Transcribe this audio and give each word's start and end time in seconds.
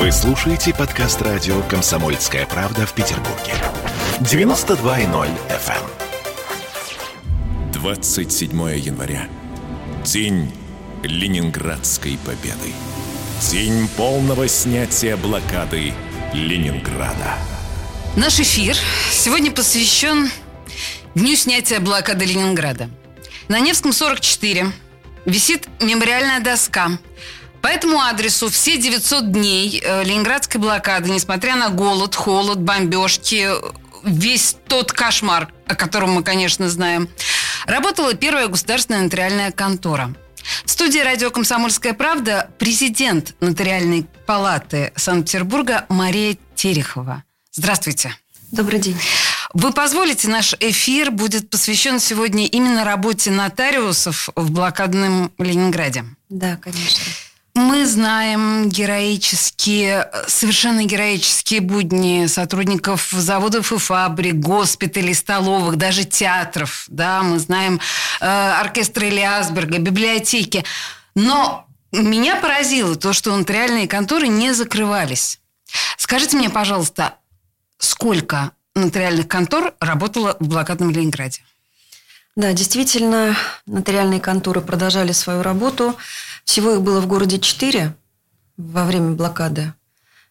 Вы 0.00 0.10
слушаете 0.12 0.72
подкаст 0.72 1.20
радио 1.20 1.60
«Комсомольская 1.68 2.46
правда» 2.46 2.86
в 2.86 2.94
Петербурге. 2.94 3.52
92.0 4.20 5.28
FM. 5.50 5.84
27 7.74 8.78
января. 8.78 9.28
День 10.02 10.50
Ленинградской 11.02 12.18
победы. 12.24 12.72
День 13.50 13.86
полного 13.88 14.48
снятия 14.48 15.18
блокады 15.18 15.92
Ленинграда. 16.32 17.34
Наш 18.16 18.40
эфир 18.40 18.76
сегодня 19.12 19.50
посвящен 19.50 20.30
Дню 21.14 21.36
снятия 21.36 21.78
блокады 21.78 22.24
Ленинграда. 22.24 22.88
На 23.48 23.60
Невском 23.60 23.92
44 23.92 24.72
висит 25.26 25.68
мемориальная 25.78 26.40
доска. 26.40 26.92
По 27.62 27.68
этому 27.68 28.00
адресу 28.00 28.48
все 28.48 28.78
900 28.78 29.32
дней 29.32 29.82
э, 29.82 30.04
ленинградской 30.04 30.60
блокады, 30.60 31.10
несмотря 31.10 31.56
на 31.56 31.68
голод, 31.68 32.14
холод, 32.14 32.60
бомбежки, 32.60 33.48
весь 34.02 34.56
тот 34.66 34.92
кошмар, 34.92 35.52
о 35.66 35.74
котором 35.74 36.12
мы, 36.12 36.22
конечно, 36.22 36.70
знаем, 36.70 37.08
работала 37.66 38.14
первая 38.14 38.48
государственная 38.48 39.02
нотариальная 39.02 39.52
контора. 39.52 40.14
В 40.64 40.70
студии 40.70 41.00
радио 41.00 41.30
«Комсомольская 41.30 41.92
правда» 41.92 42.50
президент 42.58 43.34
Нотариальной 43.40 44.06
палаты 44.26 44.92
Санкт-Петербурга 44.96 45.84
Мария 45.90 46.38
Терехова. 46.54 47.24
Здравствуйте. 47.52 48.16
Добрый 48.50 48.80
день. 48.80 48.96
Вы 49.52 49.72
позволите, 49.72 50.28
наш 50.28 50.54
эфир 50.60 51.10
будет 51.10 51.50
посвящен 51.50 51.98
сегодня 52.00 52.46
именно 52.46 52.84
работе 52.84 53.30
нотариусов 53.30 54.28
в 54.34 54.50
блокадном 54.50 55.32
Ленинграде? 55.38 56.04
Да, 56.28 56.56
конечно. 56.56 57.04
Мы 57.60 57.84
знаем 57.84 58.70
героические, 58.70 60.10
совершенно 60.26 60.82
героические 60.84 61.60
будни 61.60 62.24
сотрудников 62.26 63.10
заводов 63.10 63.70
и 63.72 63.76
фабрик, 63.76 64.36
госпиталей, 64.36 65.14
столовых, 65.14 65.76
даже 65.76 66.04
театров. 66.04 66.86
Да, 66.88 67.22
мы 67.22 67.38
знаем 67.38 67.78
э, 68.22 68.24
оркестр 68.24 69.04
Элиасберга, 69.04 69.76
библиотеки. 69.76 70.64
Но 71.14 71.66
меня 71.92 72.36
поразило 72.36 72.96
то, 72.96 73.12
что 73.12 73.36
нотариальные 73.36 73.86
конторы 73.86 74.28
не 74.28 74.54
закрывались. 74.54 75.38
Скажите 75.98 76.38
мне, 76.38 76.48
пожалуйста, 76.48 77.16
сколько 77.76 78.52
нотариальных 78.74 79.28
контор 79.28 79.74
работало 79.80 80.34
в 80.40 80.48
блокадном 80.48 80.90
Ленинграде? 80.92 81.42
Да, 82.36 82.54
действительно, 82.54 83.36
нотариальные 83.66 84.20
конторы 84.20 84.62
продолжали 84.62 85.12
свою 85.12 85.42
работу. 85.42 85.96
Всего 86.50 86.72
их 86.72 86.82
было 86.82 87.00
в 87.00 87.06
городе 87.06 87.38
четыре 87.38 87.94
во 88.56 88.84
время 88.84 89.12
блокады, 89.12 89.72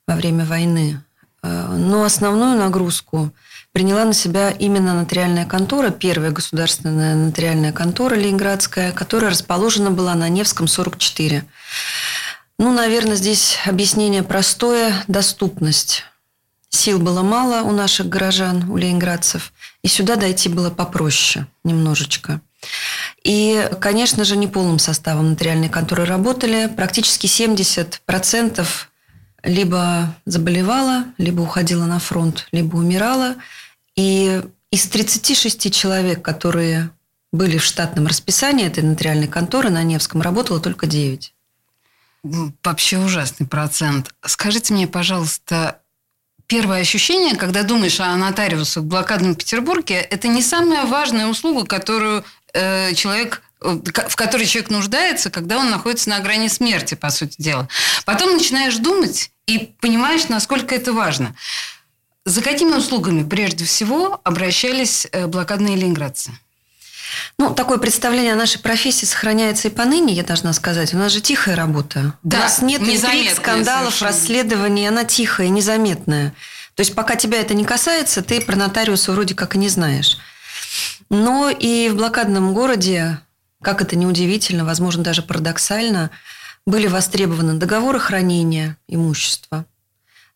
во 0.06 0.17
время 0.17 0.44
войны. 0.44 1.02
Э, 1.42 1.73
но 1.78 2.03
основную 2.03 2.58
нагрузку 2.58 3.31
приняла 3.72 4.03
на 4.03 4.12
себя 4.12 4.50
именно 4.50 4.94
нотариальная 4.94 5.45
контора, 5.45 5.92
первая 5.92 6.31
государственная 6.31 7.16
нотариальная 7.16 7.72
контора 7.72 8.16
ленинградская, 8.16 8.92
которая 8.92 9.31
расположена 9.31 9.92
была 9.92 10.14
на 10.14 10.28
Невском 10.28 10.67
44. 10.67 11.45
Ну, 12.58 12.73
наверное, 12.73 13.16
здесь 13.16 13.58
объяснение 13.66 14.22
простое– 14.22 15.06
доступность. 15.08 16.03
Сил 16.67 17.00
было 17.00 17.22
мало 17.22 17.62
у 17.62 17.72
наших 17.72 18.09
горожан, 18.09 18.70
у 18.70 18.75
ленинградцев, 18.75 19.53
и 19.84 19.88
сюда 19.88 20.17
дойти 20.17 20.50
было 20.50 20.70
попроще 20.70 21.47
немножечко. 21.64 22.42
И, 23.23 23.70
конечно 23.81 24.23
же, 24.23 24.38
не 24.38 24.48
полным 24.48 24.80
составом 24.80 25.31
нотариальной 25.31 25.70
конторы 25.70 26.06
работали. 26.06 26.67
Практически 26.67 27.28
70% 27.28 28.66
либо 29.44 30.16
заболевала, 30.25 31.06
либо 31.17 31.42
уходила 31.42 31.86
на 31.86 32.00
фронт, 32.00 32.47
либо 32.52 32.78
умирала. 32.78 33.36
И 33.95 34.42
из 34.72 34.88
36 34.88 35.73
человек, 35.73 36.22
которые 36.22 36.91
были 37.31 37.57
в 37.57 37.63
штатном 37.63 38.07
расписании 38.07 38.66
этой 38.66 38.84
нотариальной 38.84 39.28
конторы 39.28 39.69
на 39.69 39.84
Невском, 39.84 40.22
работало 40.22 40.59
только 40.59 40.88
9. 40.88 41.34
Вообще 42.63 42.97
ужасный 42.97 43.47
процент. 43.47 44.13
Скажите 44.25 44.74
мне, 44.74 44.88
пожалуйста, 44.88 45.80
первое 46.47 46.81
ощущение, 46.81 47.36
когда 47.36 47.63
думаешь 47.63 48.00
о 48.00 48.16
нотариусах 48.16 48.84
в 48.84 48.88
блокадном 48.88 49.36
Петербурге, 49.36 49.96
это 49.96 50.28
не 50.28 50.41
самая 50.41 50.86
важная 50.86 51.28
услуга, 51.28 51.66
которую 51.66 52.25
э, 52.54 52.94
человек 52.94 53.42
э, 53.62 53.80
в 54.08 54.16
которой 54.16 54.46
человек 54.46 54.70
нуждается, 54.70 55.30
когда 55.30 55.58
он 55.58 55.70
находится 55.70 56.10
на 56.10 56.20
грани 56.20 56.48
смерти, 56.48 56.96
по 56.96 57.10
сути 57.10 57.36
дела. 57.38 57.68
Потом 58.06 58.34
начинаешь 58.34 58.78
думать 58.78 59.32
и 59.48 59.74
понимаешь, 59.80 60.28
насколько 60.30 60.76
это 60.76 60.94
важно. 60.94 61.36
За 62.26 62.42
какими 62.42 62.74
услугами 62.74 63.28
прежде 63.28 63.66
всего 63.66 64.22
обращались 64.24 65.08
э, 65.12 65.28
блокадные 65.28 65.76
ленинградцы? 65.76 66.32
Ну, 67.38 67.54
такое 67.54 67.78
представление 67.78 68.34
о 68.34 68.36
нашей 68.36 68.60
профессии 68.60 69.06
сохраняется 69.06 69.68
и 69.68 69.72
поныне, 69.72 70.14
я 70.14 70.24
должна 70.24 70.54
сказать. 70.54 70.94
У 70.94 70.98
нас 70.98 71.12
же 71.12 71.22
тихая 71.22 71.56
работа. 71.56 72.14
Да, 72.24 72.38
У 72.38 72.42
нас 72.42 72.62
нет 72.62 72.81
интриг, 72.81 73.36
скандалов, 73.36 73.96
совершенно. 73.96 74.12
расследований. 74.12 74.88
Она 74.88 75.06
тихая, 75.06 75.50
незаметная. 75.50 76.34
То 76.76 76.81
есть, 76.81 76.96
пока 76.96 77.16
тебя 77.16 77.42
это 77.42 77.54
не 77.54 77.66
касается, 77.66 78.22
ты 78.22 78.42
про 78.42 78.56
нотариуса 78.56 79.12
вроде 79.12 79.36
как 79.36 79.56
и 79.56 79.58
не 79.58 79.70
знаешь. 79.70 80.18
Но 81.09 81.50
и 81.50 81.90
в 81.90 81.96
блокадном 81.96 82.53
городе, 82.53 83.20
как 83.62 83.81
это 83.81 83.96
неудивительно, 83.96 84.66
возможно, 84.66 85.03
даже 85.03 85.22
парадоксально, 85.22 86.12
были 86.66 86.88
востребованы 86.88 87.56
договоры 87.56 88.00
хранения 88.00 88.78
имущества, 88.88 89.66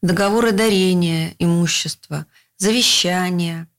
договоры 0.02 0.52
дарения 0.52 1.36
имущества, 1.40 2.26
завещания– 2.58 3.68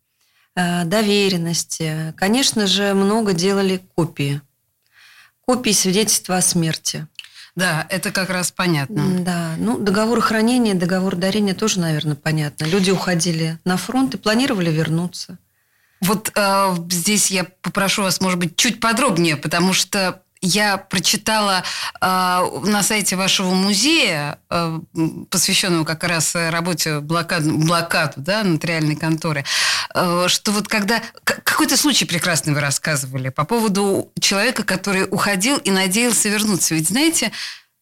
Э, 0.57 0.85
доверенности. 0.85 2.15
Конечно 2.17 2.67
же, 2.67 2.95
много 2.95 3.33
делали 3.33 3.83
копии. 3.97 4.41
Копии 5.41 5.73
свидетельства 5.73 6.37
о 6.37 6.43
смерти. 6.43 7.07
Да, 7.57 7.87
это 7.89 8.13
как 8.13 8.31
раз 8.31 8.51
понятно. 8.53 9.21
Да, 9.21 9.55
ну 9.59 9.79
договор 9.79 10.21
хранения, 10.21 10.75
договор 10.75 11.17
дарения 11.17 11.55
тоже, 11.55 11.81
наверное, 11.81 12.17
понятно. 12.17 12.65
Люди 12.65 12.91
уходили 12.91 13.59
на 13.65 13.77
фронт 13.77 14.15
и 14.15 14.19
планировали 14.19 14.71
вернуться. 14.71 15.39
Вот 16.05 16.31
э, 16.35 16.77
здесь 16.91 17.31
я 17.31 17.45
попрошу 17.63 18.03
вас, 18.03 18.21
может 18.21 18.39
быть, 18.39 18.57
чуть 18.57 18.79
подробнее, 18.81 19.37
потому 19.37 19.73
что 19.73 20.21
я 20.43 20.77
прочитала 20.77 21.65
э, 22.01 22.05
на 22.05 22.83
сайте 22.83 23.17
вашего 23.17 23.55
музея, 23.55 24.39
э, 24.51 24.79
посвященного 25.31 25.85
как 25.85 26.05
раз 26.05 26.35
работе 26.35 27.01
блокад, 27.01 27.51
блокаду, 27.51 28.15
да, 28.19 28.45
нотариальной 28.45 28.97
конторы, 28.97 29.45
э, 29.95 30.27
что 30.29 30.53
вот 30.53 30.69
когда... 30.69 31.03
Какой-то 31.25 31.79
случай 31.79 32.05
прекрасный 32.05 32.53
вы 32.53 32.61
рассказывали 32.61 33.31
по 33.31 33.45
поводу 33.45 34.13
человека, 34.21 34.65
который 34.65 35.09
уходил 35.11 35.57
и 35.57 35.71
надеялся 35.71 36.29
вернуться. 36.29 36.75
Ведь, 36.75 36.89
знаете, 36.89 37.33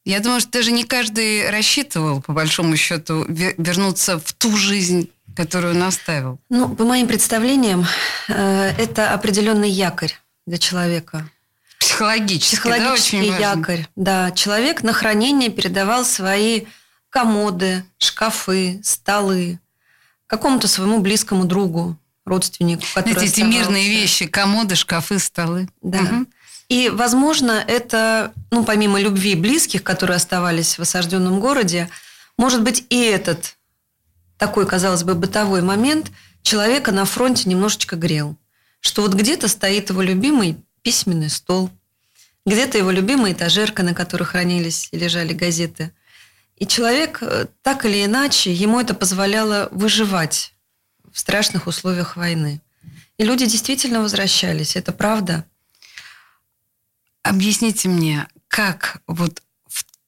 я 0.04 0.20
думаю, 0.20 0.40
что 0.40 0.52
даже 0.52 0.70
не 0.70 0.84
каждый 0.84 1.50
рассчитывал, 1.50 2.22
по 2.22 2.32
большому 2.32 2.76
счету, 2.76 3.24
вернуться 3.28 4.20
в 4.20 4.32
ту 4.34 4.56
жизнь, 4.56 5.10
которую 5.34 5.74
он 5.74 5.82
оставил. 5.82 6.38
Ну, 6.48 6.68
по 6.74 6.84
моим 6.84 7.06
представлениям, 7.06 7.86
э, 8.28 8.74
это 8.78 9.12
определенный 9.12 9.70
якорь 9.70 10.12
для 10.46 10.58
человека. 10.58 11.28
Психологический, 11.78 12.56
Психологический 12.56 13.30
да, 13.30 13.38
якорь. 13.38 13.86
Да, 13.96 14.30
человек 14.30 14.82
на 14.82 14.92
хранение 14.92 15.50
передавал 15.50 16.04
свои 16.04 16.66
комоды, 17.10 17.84
шкафы, 17.98 18.80
столы 18.82 19.58
какому-то 20.26 20.66
своему 20.66 21.00
близкому 21.00 21.44
другу, 21.44 21.98
родственнику, 22.24 22.84
Знаете, 22.94 23.26
эти 23.26 23.40
мирные 23.42 23.88
вещи, 23.90 24.26
комоды, 24.26 24.76
шкафы, 24.76 25.18
столы. 25.18 25.68
Да. 25.82 25.98
Угу. 25.98 26.26
И, 26.68 26.88
возможно, 26.88 27.62
это, 27.66 28.32
ну, 28.50 28.64
помимо 28.64 28.98
любви 28.98 29.34
близких, 29.34 29.82
которые 29.82 30.16
оставались 30.16 30.78
в 30.78 30.82
осажденном 30.82 31.38
городе, 31.38 31.90
может 32.38 32.62
быть, 32.62 32.86
и 32.88 33.02
этот 33.02 33.56
такой, 34.42 34.66
казалось 34.66 35.04
бы, 35.04 35.14
бытовой 35.14 35.62
момент 35.62 36.10
человека 36.42 36.90
на 36.90 37.04
фронте 37.04 37.48
немножечко 37.48 37.94
грел. 37.94 38.36
Что 38.80 39.02
вот 39.02 39.14
где-то 39.14 39.46
стоит 39.46 39.90
его 39.90 40.02
любимый 40.02 40.56
письменный 40.82 41.30
стол, 41.30 41.70
где-то 42.44 42.76
его 42.76 42.90
любимая 42.90 43.34
этажерка, 43.34 43.84
на 43.84 43.94
которой 43.94 44.24
хранились 44.24 44.88
и 44.90 44.98
лежали 44.98 45.32
газеты. 45.32 45.92
И 46.56 46.66
человек, 46.66 47.18
э, 47.22 47.46
так 47.62 47.84
или 47.84 48.04
иначе, 48.04 48.52
ему 48.52 48.80
это 48.80 48.94
позволяло 48.94 49.68
выживать 49.70 50.54
в 51.12 51.20
страшных 51.20 51.68
условиях 51.68 52.16
войны. 52.16 52.60
И 53.18 53.24
люди 53.24 53.46
действительно 53.46 54.00
возвращались, 54.00 54.74
это 54.74 54.90
правда. 54.90 55.44
Объясните 57.22 57.88
мне, 57.88 58.26
как 58.48 59.02
вот 59.06 59.40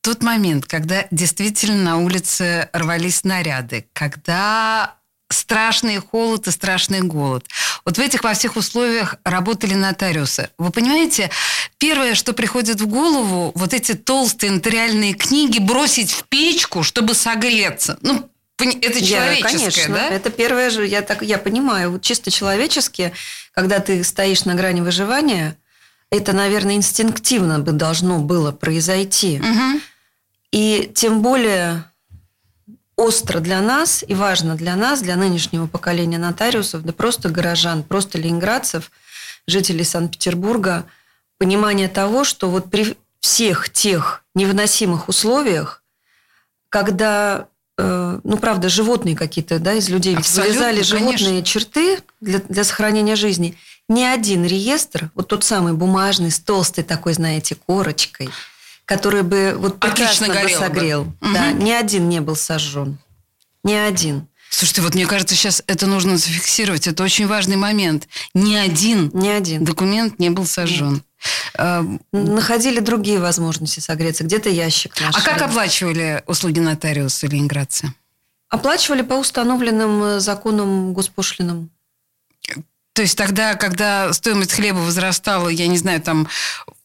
тот 0.04 0.22
момент, 0.22 0.66
когда 0.66 1.06
действительно 1.10 1.82
на 1.82 1.98
улице 1.98 2.68
рвались 2.72 3.16
снаряды, 3.16 3.86
когда 3.94 4.96
страшный 5.30 5.98
холод 5.98 6.46
и 6.46 6.50
страшный 6.50 7.00
голод. 7.00 7.46
Вот 7.84 7.96
в 7.96 8.00
этих 8.00 8.22
во 8.22 8.34
всех 8.34 8.56
условиях 8.56 9.16
работали 9.24 9.74
нотариусы. 9.74 10.50
Вы 10.58 10.70
понимаете, 10.70 11.30
первое, 11.78 12.14
что 12.14 12.34
приходит 12.34 12.80
в 12.80 12.86
голову, 12.86 13.52
вот 13.54 13.72
эти 13.72 13.94
толстые 13.94 14.52
нотариальные 14.52 15.14
книги 15.14 15.58
бросить 15.58 16.12
в 16.12 16.24
печку, 16.24 16.82
чтобы 16.82 17.14
согреться. 17.14 17.98
Ну, 18.02 18.28
это 18.58 19.04
человеческое, 19.04 19.36
я, 19.36 19.42
конечно, 19.42 19.94
да? 19.94 20.08
Это 20.08 20.30
первое 20.30 20.70
же, 20.70 20.86
я 20.86 21.00
так, 21.00 21.22
я 21.22 21.38
понимаю, 21.38 21.92
вот 21.92 22.02
чисто 22.02 22.30
человечески, 22.30 23.12
когда 23.52 23.80
ты 23.80 24.04
стоишь 24.04 24.44
на 24.44 24.54
грани 24.54 24.82
выживания, 24.82 25.56
это, 26.10 26.32
наверное, 26.32 26.76
инстинктивно 26.76 27.58
бы 27.58 27.72
должно 27.72 28.18
было 28.18 28.52
произойти. 28.52 29.40
Угу. 29.40 29.80
И 30.54 30.88
тем 30.94 31.20
более 31.20 31.84
остро 32.94 33.40
для 33.40 33.60
нас 33.60 34.04
и 34.06 34.14
важно 34.14 34.54
для 34.54 34.76
нас, 34.76 35.02
для 35.02 35.16
нынешнего 35.16 35.66
поколения 35.66 36.16
нотариусов, 36.16 36.84
да 36.84 36.92
просто 36.92 37.28
горожан, 37.28 37.82
просто 37.82 38.18
ленинградцев, 38.18 38.92
жителей 39.48 39.82
Санкт-Петербурга, 39.82 40.84
понимание 41.38 41.88
того, 41.88 42.22
что 42.22 42.50
вот 42.50 42.70
при 42.70 42.96
всех 43.18 43.68
тех 43.68 44.22
невыносимых 44.36 45.08
условиях, 45.08 45.82
когда, 46.68 47.48
э, 47.76 48.20
ну, 48.22 48.36
правда, 48.36 48.68
животные 48.68 49.16
какие-то, 49.16 49.58
да, 49.58 49.72
из 49.72 49.88
людей 49.88 50.14
ведь 50.14 50.30
вылезали 50.30 50.82
животные 50.82 51.42
черты 51.42 51.98
для, 52.20 52.38
для 52.38 52.62
сохранения 52.62 53.16
жизни, 53.16 53.58
ни 53.88 54.04
один 54.04 54.44
реестр, 54.44 55.10
вот 55.16 55.26
тот 55.26 55.42
самый 55.42 55.72
бумажный, 55.72 56.30
с 56.30 56.38
толстой 56.38 56.84
такой, 56.84 57.14
знаете, 57.14 57.56
корочкой– 57.56 58.30
который 58.84 59.22
бы 59.22 59.54
вот 59.56 59.80
прекрасно 59.80 60.28
бы 60.28 60.48
согрел. 60.48 61.04
Бы. 61.04 61.32
Да, 61.32 61.50
угу. 61.50 61.62
ни 61.62 61.70
один 61.70 62.08
не 62.08 62.20
был 62.20 62.36
сожжен. 62.36 62.98
Ни 63.62 63.74
один. 63.74 64.28
Слушайте, 64.50 64.82
вот 64.82 64.94
мне 64.94 65.06
кажется, 65.06 65.34
сейчас 65.34 65.64
это 65.66 65.86
нужно 65.86 66.16
зафиксировать. 66.16 66.86
Это 66.86 67.02
очень 67.02 67.26
важный 67.26 67.56
момент. 67.56 68.06
Ни 68.34 68.54
один, 68.54 69.10
Ни 69.12 69.28
один. 69.28 69.64
документ 69.64 70.18
не 70.20 70.30
был 70.30 70.46
сожжен. 70.46 71.02
А, 71.56 71.84
находили 72.12 72.78
другие 72.78 73.18
возможности 73.18 73.80
согреться. 73.80 74.22
Где-то 74.22 74.50
ящик 74.50 75.00
нашли. 75.00 75.20
А 75.20 75.24
как 75.24 75.42
оплачивали 75.42 76.22
услуги 76.26 76.60
нотариуса 76.60 77.26
ленинградцы? 77.26 77.92
Оплачивали 78.48 79.02
по 79.02 79.14
установленным 79.14 80.02
э, 80.04 80.20
законам 80.20 80.92
госпошлинам. 80.92 81.70
То 82.92 83.02
есть 83.02 83.18
тогда, 83.18 83.56
когда 83.56 84.12
стоимость 84.12 84.52
хлеба 84.52 84.78
возрастала, 84.78 85.48
я 85.48 85.66
не 85.66 85.78
знаю, 85.78 86.00
там 86.00 86.28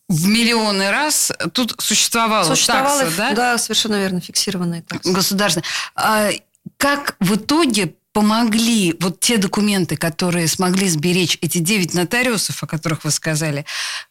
в 0.09 0.27
миллионы 0.27 0.89
раз 0.89 1.31
тут 1.53 1.75
существовала, 1.79 2.43
существовала 2.43 3.01
такса, 3.01 3.17
да? 3.17 3.33
Да, 3.33 3.57
совершенно 3.57 3.95
верно, 3.95 4.19
фиксированная 4.19 4.81
такса. 4.81 5.11
Государственная. 5.11 5.67
А 5.95 6.29
как 6.77 7.15
в 7.19 7.35
итоге 7.35 7.93
помогли 8.11 8.95
вот 8.99 9.19
те 9.19 9.37
документы, 9.37 9.95
которые 9.95 10.47
смогли 10.47 10.89
сберечь 10.89 11.37
эти 11.41 11.59
девять 11.59 11.93
нотариусов, 11.93 12.63
о 12.63 12.67
которых 12.67 13.03
вы 13.03 13.11
сказали, 13.11 13.65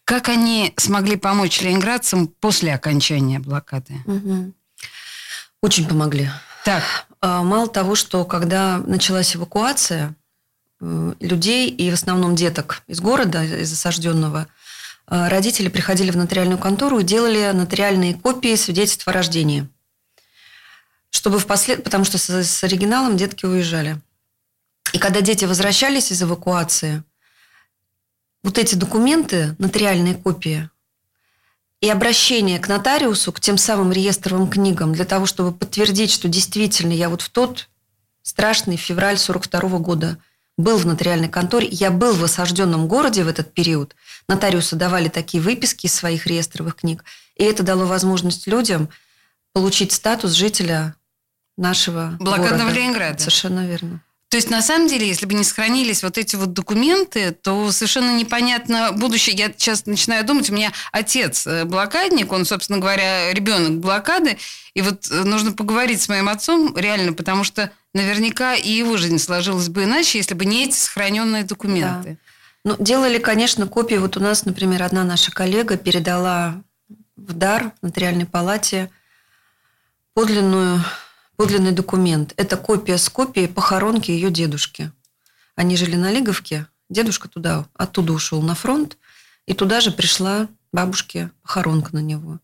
как 0.05 0.29
они 0.29 0.73
смогли 0.77 1.17
помочь 1.17 1.61
ленинградцам 1.61 2.29
после 2.29 2.75
окончания 2.75 3.41
блокады? 3.41 3.94
Угу. 4.06 4.53
Очень 5.62 5.89
помогли. 5.89 6.31
Так. 6.65 6.85
А, 7.21 7.43
мало 7.43 7.67
того, 7.67 7.97
что 7.97 8.25
когда 8.25 8.79
началась 8.79 9.35
эвакуация 9.35 10.15
э, 10.81 11.15
людей 11.19 11.69
и 11.69 11.91
в 11.91 11.94
основном 11.94 12.37
деток 12.37 12.83
из 12.87 13.01
города, 13.01 13.43
из 13.43 13.73
осажденного, 13.73 14.47
родители 15.08 15.69
приходили 15.69 16.10
в 16.10 16.16
нотариальную 16.16 16.58
контору 16.58 16.99
и 16.99 17.05
делали 17.05 17.50
нотариальные 17.52 18.14
копии 18.14 18.55
свидетельства 18.55 19.12
о 19.12 19.14
рождении. 19.14 19.69
Чтобы 21.10 21.38
впослед... 21.38 21.82
Потому 21.82 22.05
что 22.05 22.19
с, 22.19 22.28
с 22.28 22.64
оригиналом 22.64 23.16
детки 23.16 23.46
уезжали. 23.46 24.00
И 24.93 24.99
когда 24.99 25.20
дети 25.20 25.44
возвращались 25.44 26.12
из 26.12 26.22
эвакуации, 26.22 27.02
вот 28.43 28.58
эти 28.58 28.75
документы, 28.75 29.56
нотариальные 29.58 30.14
копии, 30.14 30.70
и 31.81 31.88
обращение 31.88 32.58
к 32.58 32.69
нотариусу, 32.69 33.32
к 33.32 33.40
тем 33.40 33.56
самым 33.56 33.93
реестровым 33.93 34.50
книгам, 34.50 34.93
для 34.93 35.05
того, 35.05 35.26
чтобы 35.26 35.52
подтвердить, 35.52 36.10
что 36.10 36.28
действительно 36.28 36.93
я 36.93 37.08
вот 37.08 37.22
в 37.22 37.28
тот 37.28 37.69
страшный 38.22 38.76
февраль 38.76 39.16
42 39.16 39.78
года 39.78 40.19
был 40.58 40.76
в 40.76 40.84
нотариальной 40.84 41.28
конторе, 41.28 41.69
я 41.70 41.90
был 41.90 42.12
в 42.12 42.22
осажденном 42.22 42.88
городе 42.88 43.25
в 43.25 43.28
этот 43.28 43.55
период. 43.55 43.94
Нотариусы 44.28 44.76
давали 44.76 45.08
такие 45.08 45.43
выписки 45.43 45.87
из 45.87 45.94
своих 45.94 46.26
реестровых 46.26 46.75
книг, 46.76 47.05
и 47.37 47.44
это 47.44 47.62
дало 47.62 47.87
возможность 47.87 48.46
людям 48.46 48.90
получить 49.55 49.93
статус 49.93 50.32
жителя 50.32 50.96
нашего 51.56 52.16
Блокадного 52.19 52.58
города. 52.58 52.75
Ленинграда. 52.75 53.19
Совершенно 53.19 53.66
верно. 53.66 54.02
То 54.29 54.37
есть, 54.37 54.51
на 54.51 54.61
самом 54.61 54.89
деле, 54.89 55.09
если 55.09 55.25
бы 55.25 55.33
не 55.33 55.43
сохранились 55.43 56.03
вот 56.03 56.19
эти 56.19 56.37
вот 56.37 56.53
документы, 56.53 57.33
то 57.33 57.73
совершенно 57.73 58.15
непонятно 58.15 58.93
будущее. 58.93 59.35
Я 59.35 59.47
сейчас 59.57 59.87
начинаю 59.87 60.25
думать, 60.25 60.51
у 60.51 60.55
меня 60.55 60.71
отец 60.93 61.47
э, 61.47 61.65
блокадник, 61.65 62.31
он, 62.31 62.45
собственно 62.45 62.79
говоря, 62.79 63.33
ребенок 63.33 63.79
блокады, 63.79 64.37
и 64.75 64.83
вот 64.83 65.11
э, 65.11 65.25
нужно 65.25 65.53
поговорить 65.53 66.03
с 66.03 66.11
моим 66.11 66.29
отцом 66.29 66.77
реально, 66.77 67.15
потому 67.15 67.43
что 67.43 67.73
наверняка 67.95 68.55
и 68.55 68.71
его 68.71 68.99
жизнь 68.99 69.19
сложилась 69.19 69.71
бы 69.71 69.85
иначе, 69.85 70.19
если 70.19 70.35
бы 70.35 70.45
не 70.45 70.67
эти 70.67 70.77
сохраненные 70.77 71.45
документы. 71.45 72.19
Да. 72.65 72.77
Ну, 72.77 72.77
делали, 72.79 73.19
конечно, 73.19 73.67
копии. 73.67 73.95
Вот 73.95 74.19
у 74.19 74.21
нас, 74.21 74.45
например, 74.45 74.83
одна 74.83 75.05
наша 75.05 75.31
коллега 75.31 75.79
передала 75.79 76.63
в 77.17 77.33
дар 77.33 77.73
нотариальной 77.81 78.27
палате 78.27 78.91
подлинную 80.13 80.85
подлинный 81.38 81.70
документ. 81.70 82.35
Это 82.37 82.56
копия 82.56 82.99
с 82.99 83.08
копией 83.08 83.49
похоронки 83.49 84.11
ее 84.11 84.31
дедушки. 84.31 84.90
Они 85.55 85.76
жили 85.76 85.94
на 85.94 86.11
Лиговке, 86.11 86.67
дедушка 86.90 87.29
туда, 87.29 87.67
оттуда 87.75 88.12
ушел 88.12 88.43
на 88.43 88.56
фронт, 88.56 88.99
и 89.46 89.55
туда 89.55 89.81
же 89.81 89.93
пришла 89.93 90.49
бабушке 90.73 91.31
похоронка 91.43 91.94
на 91.94 92.00
него. 92.00 92.40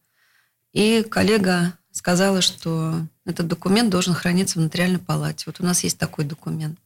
И 0.72 1.04
коллега 1.10 1.74
сказала, 1.90 2.40
что 2.40 3.00
этот 3.26 3.48
документ 3.48 3.90
должен 3.90 4.14
храниться 4.14 4.58
в 4.58 4.62
нотариальной 4.62 5.00
палате. 5.00 5.44
Вот 5.46 5.56
у 5.60 5.64
нас 5.64 5.82
есть 5.82 5.98
такой 5.98 6.24
документ. 6.24 6.78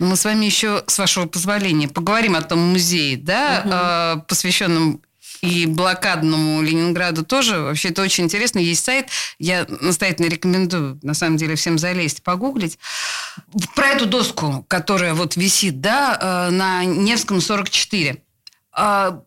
Но 0.00 0.06
мы 0.06 0.16
с 0.16 0.24
вами 0.24 0.44
еще, 0.44 0.82
с 0.88 0.98
вашего 0.98 1.26
позволения, 1.26 1.88
поговорим 1.88 2.34
о 2.34 2.42
том 2.42 2.58
музее, 2.58 3.16
да, 3.16 4.16
угу. 4.16 4.24
посвященном 4.26 5.00
и 5.42 5.66
блокадному 5.66 6.62
Ленинграду 6.62 7.24
тоже. 7.24 7.58
Вообще 7.60 7.88
это 7.88 8.02
очень 8.02 8.24
интересно. 8.24 8.60
Есть 8.60 8.84
сайт, 8.84 9.08
я 9.38 9.66
настоятельно 9.68 10.28
рекомендую, 10.28 10.98
на 11.02 11.14
самом 11.14 11.36
деле, 11.36 11.56
всем 11.56 11.78
залезть, 11.78 12.22
погуглить. 12.22 12.78
Про 13.74 13.88
эту 13.88 14.06
доску, 14.06 14.64
которая 14.68 15.14
вот 15.14 15.36
висит, 15.36 15.80
да, 15.80 16.48
э, 16.48 16.50
на 16.50 16.84
Невском 16.84 17.40
44. 17.40 18.22
А, 18.72 19.20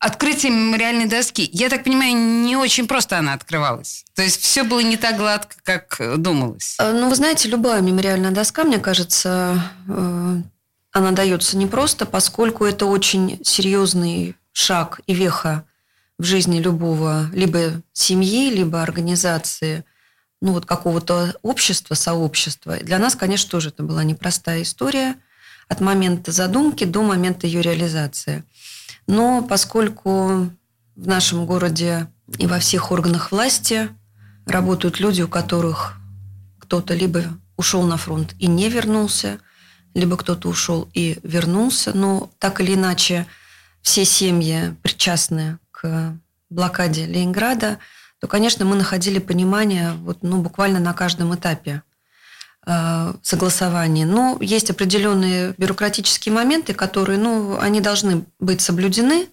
открытие 0.00 0.50
мемориальной 0.50 1.06
доски. 1.06 1.48
Я 1.52 1.68
так 1.68 1.84
понимаю, 1.84 2.16
не 2.16 2.56
очень 2.56 2.88
просто 2.88 3.18
она 3.18 3.34
открывалась. 3.34 4.04
То 4.16 4.22
есть 4.22 4.42
все 4.42 4.64
было 4.64 4.80
не 4.80 4.96
так 4.96 5.16
гладко, 5.16 5.54
как 5.62 6.20
думалось. 6.20 6.74
Э, 6.80 6.92
ну, 6.92 7.08
вы 7.08 7.14
знаете, 7.14 7.48
любая 7.48 7.82
мемориальная 7.82 8.32
доска, 8.32 8.64
мне 8.64 8.80
кажется, 8.80 9.62
э, 9.88 10.42
она 10.90 11.10
дается 11.12 11.56
непросто, 11.56 12.04
поскольку 12.04 12.64
это 12.64 12.86
очень 12.86 13.38
серьезный 13.44 14.34
шаг 14.52 15.00
и 15.06 15.14
веха 15.14 15.64
в 16.18 16.24
жизни 16.24 16.60
любого 16.60 17.28
либо 17.32 17.82
семьи, 17.92 18.50
либо 18.50 18.82
организации, 18.82 19.84
ну 20.40 20.52
вот 20.52 20.66
какого-то 20.66 21.34
общества, 21.42 21.94
сообщества. 21.94 22.76
Для 22.76 22.98
нас, 22.98 23.16
конечно, 23.16 23.50
тоже 23.50 23.70
это 23.70 23.82
была 23.82 24.04
непростая 24.04 24.62
история 24.62 25.16
от 25.68 25.80
момента 25.80 26.32
задумки 26.32 26.84
до 26.84 27.02
момента 27.02 27.46
ее 27.46 27.62
реализации. 27.62 28.44
Но 29.06 29.42
поскольку 29.42 30.50
в 30.94 31.06
нашем 31.06 31.46
городе 31.46 32.08
и 32.38 32.46
во 32.46 32.58
всех 32.58 32.92
органах 32.92 33.32
власти 33.32 33.88
работают 34.46 35.00
люди, 35.00 35.22
у 35.22 35.28
которых 35.28 35.94
кто-то 36.58 36.94
либо 36.94 37.24
ушел 37.56 37.82
на 37.82 37.96
фронт 37.96 38.34
и 38.38 38.46
не 38.46 38.68
вернулся, 38.68 39.38
либо 39.94 40.16
кто-то 40.16 40.48
ушел 40.48 40.88
и 40.94 41.18
вернулся, 41.22 41.96
но 41.96 42.30
так 42.38 42.60
или 42.60 42.74
иначе– 42.74 43.26
все 43.82 44.04
семьи 44.04 44.74
причастные 44.82 45.58
к 45.70 46.16
блокаде 46.48 47.06
Ленинграда, 47.06 47.78
то, 48.20 48.28
конечно, 48.28 48.64
мы 48.64 48.76
находили 48.76 49.18
понимание 49.18 49.92
вот, 49.94 50.18
ну, 50.22 50.40
буквально 50.40 50.78
на 50.78 50.94
каждом 50.94 51.34
этапе 51.34 51.82
э, 52.64 53.14
согласования. 53.22 54.06
Но 54.06 54.38
есть 54.40 54.70
определенные 54.70 55.54
бюрократические 55.58 56.32
моменты, 56.32 56.72
которые, 56.72 57.18
ну, 57.18 57.58
они 57.58 57.80
должны 57.80 58.24
быть 58.38 58.60
соблюдены, 58.60 59.26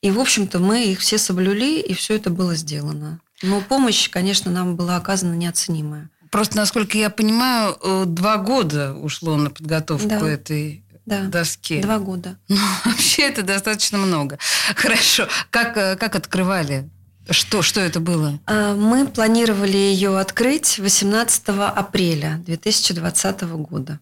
и, 0.00 0.10
в 0.10 0.18
общем-то, 0.18 0.58
мы 0.58 0.84
их 0.86 1.00
все 1.00 1.18
соблюли, 1.18 1.78
и 1.78 1.94
все 1.94 2.16
это 2.16 2.30
было 2.30 2.56
сделано. 2.56 3.20
Но 3.42 3.60
помощь, 3.60 4.08
конечно, 4.08 4.50
нам 4.50 4.76
была 4.76 4.96
оказана 4.96 5.34
неоценимая. 5.34 6.10
Просто, 6.30 6.56
насколько 6.56 6.96
я 6.96 7.10
понимаю, 7.10 7.76
э, 7.82 8.04
два 8.06 8.38
года 8.38 8.94
ушло 8.94 9.36
на 9.36 9.50
подготовку 9.50 10.08
да. 10.08 10.28
этой 10.28 10.82
да. 11.20 11.28
доске. 11.28 11.80
Два 11.80 11.98
года. 11.98 12.36
Ну, 12.48 12.56
вообще 12.84 13.22
это 13.22 13.42
достаточно 13.42 13.98
много. 13.98 14.38
Хорошо. 14.76 15.28
Как, 15.50 15.76
э, 15.76 15.96
как 15.96 16.16
открывали? 16.16 16.88
Что, 17.30 17.62
что 17.62 17.80
это 17.80 18.00
было? 18.00 18.38
А, 18.46 18.74
мы 18.74 19.06
планировали 19.06 19.76
ее 19.76 20.18
открыть 20.18 20.78
18 20.78 21.48
апреля 21.48 22.42
2020 22.46 23.42
года. 23.42 24.00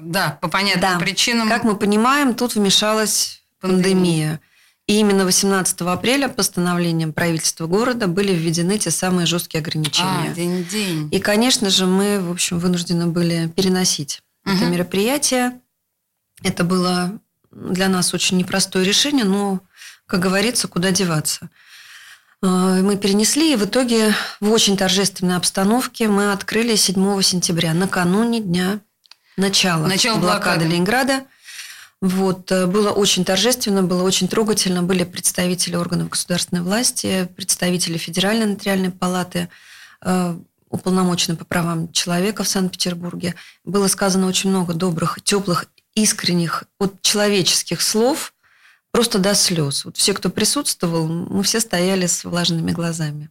Да, 0.00 0.38
по 0.40 0.48
понятным 0.48 0.80
Да. 0.94 0.98
причинам. 0.98 1.48
Как 1.48 1.64
мы 1.64 1.76
понимаем, 1.76 2.34
тут 2.34 2.54
вмешалась 2.54 3.42
Пандемия. 3.60 3.82
пандемия. 3.82 4.40
И 4.88 4.98
именно 4.98 5.24
18 5.24 5.80
апреля 5.92 6.28
постановлением 6.28 7.12
правительства 7.12 7.66
города 7.66 8.08
были 8.08 8.32
введены 8.32 8.78
те 8.78 8.90
самые 8.90 9.26
жесткие 9.26 9.60
А, 9.60 9.62
ограничения. 9.62 10.32
день-день. 10.34 11.08
И, 11.12 11.20
конечно 11.20 11.70
же, 11.70 11.86
мы, 11.86 12.18
в 12.20 12.30
общем, 12.32 12.58
вынуждены 12.58 13.06
были 13.06 13.46
переносить 13.54 14.22
это 14.44 14.54
Мгм. 14.64 14.72
мероприятие. 14.72 15.60
Это 16.42 16.64
было 16.64 17.18
для 17.50 17.88
нас 17.88 18.14
очень 18.14 18.38
непростое 18.38 18.84
решение, 18.84 19.24
но, 19.24 19.60
как 20.06 20.20
говорится, 20.20 20.68
куда 20.68 20.90
деваться. 20.90 21.50
Э, 22.42 22.80
Мы 22.82 22.96
перенесли, 22.96 23.52
и 23.52 23.56
в 23.56 23.64
итоге 23.64 24.14
в 24.40 24.50
очень 24.50 24.76
торжественной 24.76 25.36
обстановке 25.36 26.08
мы 26.08 26.32
открыли 26.32 26.76
7 26.76 27.22
сентября, 27.22 27.74
накануне 27.74 28.40
дня 28.40 28.80
начала, 29.36 29.86
Начала 29.86 30.18
блокады 30.18 30.40
блокады. 30.40 30.64
Ленинграда. 30.66 31.24
Вот, 32.00 32.50
э, 32.50 32.66
было 32.66 32.90
очень 32.90 33.24
торжественно, 33.24 33.82
было 33.82 34.02
очень 34.02 34.28
трогательно. 34.28 34.82
Были 34.82 35.04
представители 35.04 35.76
органов 35.76 36.08
государственной 36.08 36.62
власти, 36.62 37.28
представители 37.36 37.96
Федеральной 37.96 38.46
нотариальной 38.46 38.90
палаты, 38.90 39.48
э, 40.04 40.36
уполномоченный 40.68 41.36
по 41.36 41.44
правам 41.44 41.92
человека 41.92 42.42
в 42.42 42.48
Санкт-Петербурге. 42.48 43.34
Было 43.64 43.86
сказано 43.86 44.26
очень 44.26 44.50
много 44.50 44.74
добрых, 44.74 45.20
теплых, 45.22 45.66
искренних, 45.94 46.64
вот 46.78 47.02
человеческих 47.02 47.82
слов, 47.82 48.34
просто 48.90 49.18
до 49.18 49.34
слез. 49.34 49.84
Вот 49.84 49.96
все, 49.96 50.14
кто 50.14 50.30
присутствовал, 50.30 51.06
мы 51.06 51.42
все 51.42 51.60
стояли 51.60 52.06
с 52.06 52.24
влажными 52.24 52.72
глазами. 52.72 53.30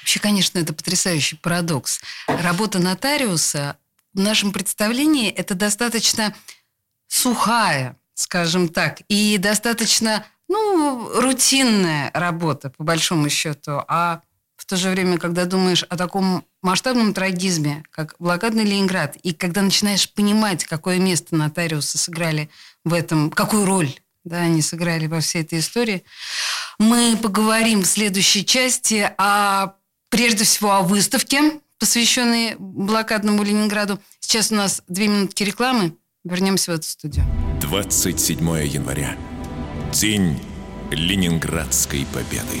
Вообще, 0.00 0.20
конечно, 0.20 0.58
это 0.58 0.72
потрясающий 0.72 1.36
парадокс. 1.36 2.00
Работа 2.26 2.78
нотариуса 2.78 3.76
в 4.14 4.20
нашем 4.20 4.52
представлении 4.52 5.30
это 5.30 5.54
достаточно 5.54 6.34
сухая, 7.06 7.96
скажем 8.14 8.68
так, 8.68 9.00
и 9.08 9.38
достаточно, 9.38 10.24
ну, 10.48 11.20
рутинная 11.20 12.10
работа, 12.14 12.70
по 12.70 12.84
большому 12.84 13.28
счету. 13.28 13.84
А 13.86 14.22
то 14.68 14.76
же 14.76 14.90
время, 14.90 15.18
когда 15.18 15.46
думаешь 15.46 15.82
о 15.82 15.96
таком 15.96 16.44
масштабном 16.62 17.14
трагизме, 17.14 17.82
как 17.90 18.14
блокадный 18.18 18.64
Ленинград, 18.64 19.16
и 19.16 19.32
когда 19.32 19.62
начинаешь 19.62 20.12
понимать, 20.12 20.64
какое 20.64 20.98
место 20.98 21.34
нотариусы 21.34 21.96
сыграли 21.96 22.50
в 22.84 22.92
этом, 22.92 23.30
какую 23.30 23.64
роль 23.64 23.94
да, 24.24 24.38
они 24.42 24.60
сыграли 24.60 25.06
во 25.06 25.20
всей 25.20 25.42
этой 25.42 25.60
истории, 25.60 26.04
мы 26.78 27.16
поговорим 27.16 27.82
в 27.82 27.86
следующей 27.86 28.44
части 28.44 29.10
о, 29.16 29.74
прежде 30.10 30.44
всего, 30.44 30.72
о 30.72 30.82
выставке, 30.82 31.60
посвященной 31.78 32.56
блокадному 32.58 33.42
Ленинграду. 33.42 34.00
Сейчас 34.20 34.52
у 34.52 34.56
нас 34.56 34.82
две 34.86 35.08
минутки 35.08 35.44
рекламы. 35.44 35.94
Вернемся 36.24 36.72
в 36.72 36.74
эту 36.74 36.86
студию. 36.86 37.24
27 37.62 38.38
января. 38.66 39.16
День 39.92 40.38
Ленинградской 40.90 42.06
победы. 42.12 42.60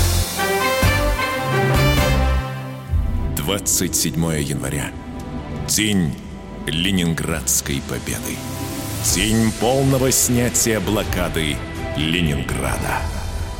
27 3.51 4.15
января. 4.43 4.91
День 5.67 6.15
Ленинградской 6.67 7.81
победы. 7.89 8.37
День 9.13 9.51
полного 9.59 10.09
снятия 10.09 10.79
блокады 10.79 11.57
Ленинграда. 11.97 12.99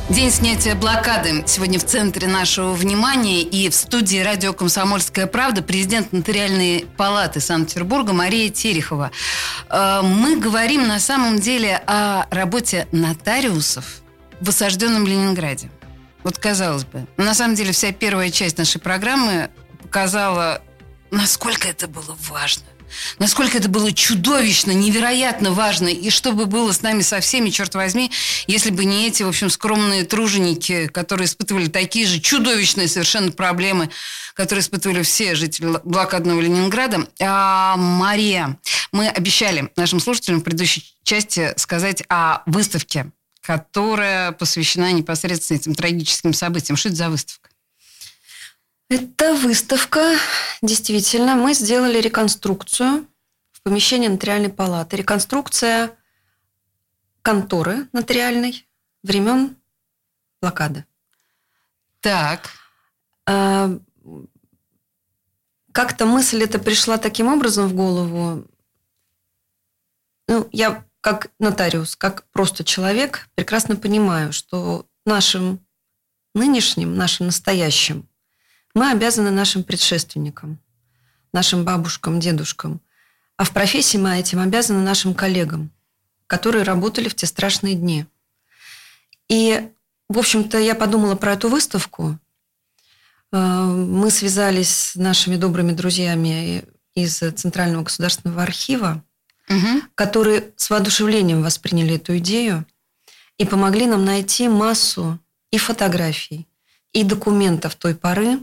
День 0.08 0.30
снятия 0.30 0.74
блокады 0.74 1.44
сегодня 1.46 1.78
в 1.78 1.84
центре 1.84 2.26
нашего 2.26 2.72
внимания 2.72 3.42
и 3.42 3.68
в 3.68 3.74
студии 3.74 4.16
радио 4.20 4.54
«Комсомольская 4.54 5.26
правда» 5.26 5.60
президент 5.62 6.10
Нотариальной 6.10 6.86
палаты 6.96 7.40
Санкт-Петербурга 7.40 8.14
Мария 8.14 8.48
Терехова. 8.48 9.10
Э, 9.68 10.00
Мы 10.02 10.38
говорим 10.40 10.88
на 10.88 11.00
самом 11.00 11.38
деле 11.38 11.82
о 11.86 12.24
работе 12.30 12.88
нотариусов 12.92 14.00
в 14.40 14.48
осажденном 14.48 15.06
Ленинграде. 15.06 15.70
Вот 16.24 16.38
казалось 16.38 16.84
бы, 16.84 17.06
на 17.16 17.34
самом 17.34 17.56
деле 17.56 17.72
вся 17.72 17.92
первая 17.92 18.30
часть 18.30 18.56
нашей 18.56 18.80
программы 18.80 19.50
показала, 19.92 20.62
насколько 21.10 21.68
это 21.68 21.86
было 21.86 22.16
важно. 22.30 22.64
Насколько 23.18 23.58
это 23.58 23.68
было 23.68 23.92
чудовищно, 23.92 24.70
невероятно 24.70 25.50
важно, 25.50 25.88
и 25.88 26.08
что 26.08 26.32
бы 26.32 26.46
было 26.46 26.72
с 26.72 26.80
нами 26.80 27.02
со 27.02 27.20
всеми, 27.20 27.50
черт 27.50 27.74
возьми, 27.74 28.10
если 28.46 28.70
бы 28.70 28.86
не 28.86 29.06
эти, 29.06 29.22
в 29.22 29.28
общем, 29.28 29.50
скромные 29.50 30.04
труженики, 30.04 30.88
которые 30.88 31.26
испытывали 31.26 31.66
такие 31.66 32.06
же 32.06 32.20
чудовищные 32.20 32.88
совершенно 32.88 33.32
проблемы, 33.32 33.90
которые 34.32 34.62
испытывали 34.62 35.02
все 35.02 35.34
жители 35.34 35.78
блокадного 35.84 36.40
Ленинграда. 36.40 37.06
А, 37.20 37.76
Мария, 37.76 38.58
мы 38.92 39.08
обещали 39.08 39.70
нашим 39.76 40.00
слушателям 40.00 40.40
в 40.40 40.44
предыдущей 40.44 40.84
части 41.02 41.52
сказать 41.58 42.02
о 42.08 42.40
выставке, 42.46 43.10
которая 43.42 44.32
посвящена 44.32 44.90
непосредственно 44.92 45.58
этим 45.58 45.74
трагическим 45.74 46.32
событиям. 46.32 46.78
Что 46.78 46.88
это 46.88 46.96
за 46.96 47.10
выставка? 47.10 47.51
Это 48.92 49.32
выставка. 49.34 50.18
Действительно, 50.60 51.34
мы 51.34 51.54
сделали 51.54 51.98
реконструкцию 51.98 53.06
в 53.50 53.62
помещении 53.62 54.08
нотариальной 54.08 54.50
палаты. 54.50 54.98
Реконструкция 54.98 55.96
конторы 57.22 57.88
нотариальной 57.94 58.68
времен 59.02 59.56
блокады. 60.42 60.84
Так, 62.00 62.50
А, 63.24 63.70
Как-то 65.72 66.04
мысль 66.04 66.42
эта 66.42 66.58
пришла 66.58 66.98
таким 66.98 67.28
образом 67.28 67.68
в 67.68 67.74
голову. 67.74 68.46
Ну, 70.28 70.48
я 70.52 70.84
как 71.00 71.30
нотариус, 71.38 71.96
как 71.96 72.28
просто 72.30 72.62
человек, 72.62 73.30
прекрасно 73.36 73.76
понимаю, 73.76 74.34
что 74.34 74.86
нашим 75.06 75.64
нынешним, 76.34 76.94
нашим 76.94 77.26
настоящим, 77.26 78.06
мы 78.74 78.90
обязаны 78.90 79.30
нашим 79.30 79.62
предшественникам, 79.64 80.58
нашим 81.32 81.64
бабушкам, 81.64 82.20
дедушкам. 82.20 82.80
А 83.36 83.44
в 83.44 83.50
профессии 83.52 83.96
мы 83.98 84.18
этим 84.18 84.38
обязаны 84.40 84.80
нашим 84.82 85.14
коллегам, 85.14 85.70
которые 86.26 86.62
работали 86.64 87.08
в 87.08 87.14
те 87.14 87.26
страшные 87.26 87.74
дни. 87.74 88.06
И, 89.28 89.68
в 90.08 90.18
общем-то, 90.18 90.58
я 90.58 90.74
подумала 90.74 91.16
про 91.16 91.32
эту 91.32 91.48
выставку. 91.48 92.18
Э, 93.32 93.64
Мы 93.64 94.10
связались 94.10 94.70
с 94.70 94.94
нашими 94.96 95.36
добрыми 95.36 95.72
друзьями 95.72 96.64
из 96.94 97.16
Центрального 97.18 97.84
государственного 97.84 98.42
архива, 98.42 99.02
Мгм. 99.48 99.82
которые 99.94 100.52
с 100.56 100.70
воодушевлением 100.70 101.42
восприняли 101.42 101.96
эту 101.96 102.16
идею 102.18 102.64
и 103.38 103.44
помогли 103.44 103.86
нам 103.86 104.04
найти 104.04 104.48
массу 104.48 105.18
и 105.50 105.58
фотографий, 105.58 106.46
и 106.92 107.02
документов 107.04 107.74
той 107.74 107.94
поры. 107.94 108.38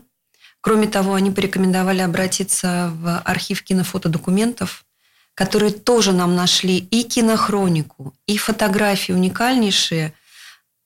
Кроме 0.62 0.88
того, 0.88 1.14
они 1.14 1.32
порекомендовали 1.32 2.02
обратиться 2.02 2.92
в 2.96 3.20
архив 3.20 3.64
кинофотодокументов, 3.64 4.86
которые 5.34 5.72
тоже 5.72 6.12
нам 6.12 6.36
нашли 6.36 6.78
и 6.78 7.04
кинохронику, 7.04 8.14
и 8.28 8.38
фотографии 8.38 9.14
уникальнейшие. 9.14 10.14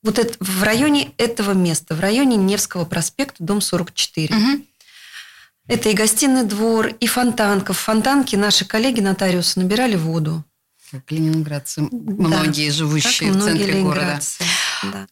Вот 0.02 0.18
это, 0.18 0.36
в 0.38 0.62
районе 0.62 1.10
этого 1.16 1.52
места, 1.52 1.94
в 1.94 2.00
районе 2.00 2.36
Невского 2.36 2.84
проспекта, 2.84 3.42
дом 3.42 3.60
44. 3.60 4.34
Мгм. 4.34 4.64
Это 5.66 5.88
и 5.88 5.94
гостиный 5.94 6.44
двор, 6.44 6.88
и 6.88 7.06
фонтанка. 7.06 7.72
В 7.72 7.78
фонтанке 7.78 8.36
наши 8.36 8.64
коллеги-нотариусы 8.66 9.58
набирали 9.60 9.96
воду. 9.96 10.44
Как 10.90 11.10
ленинградцы, 11.10 11.80
многие 11.90 12.68
Да, 12.68 12.74
живущие 12.74 13.32
как 13.32 13.40
в 13.40 13.44
центре 13.44 13.82
города. 13.82 14.20
Да. 14.92 15.06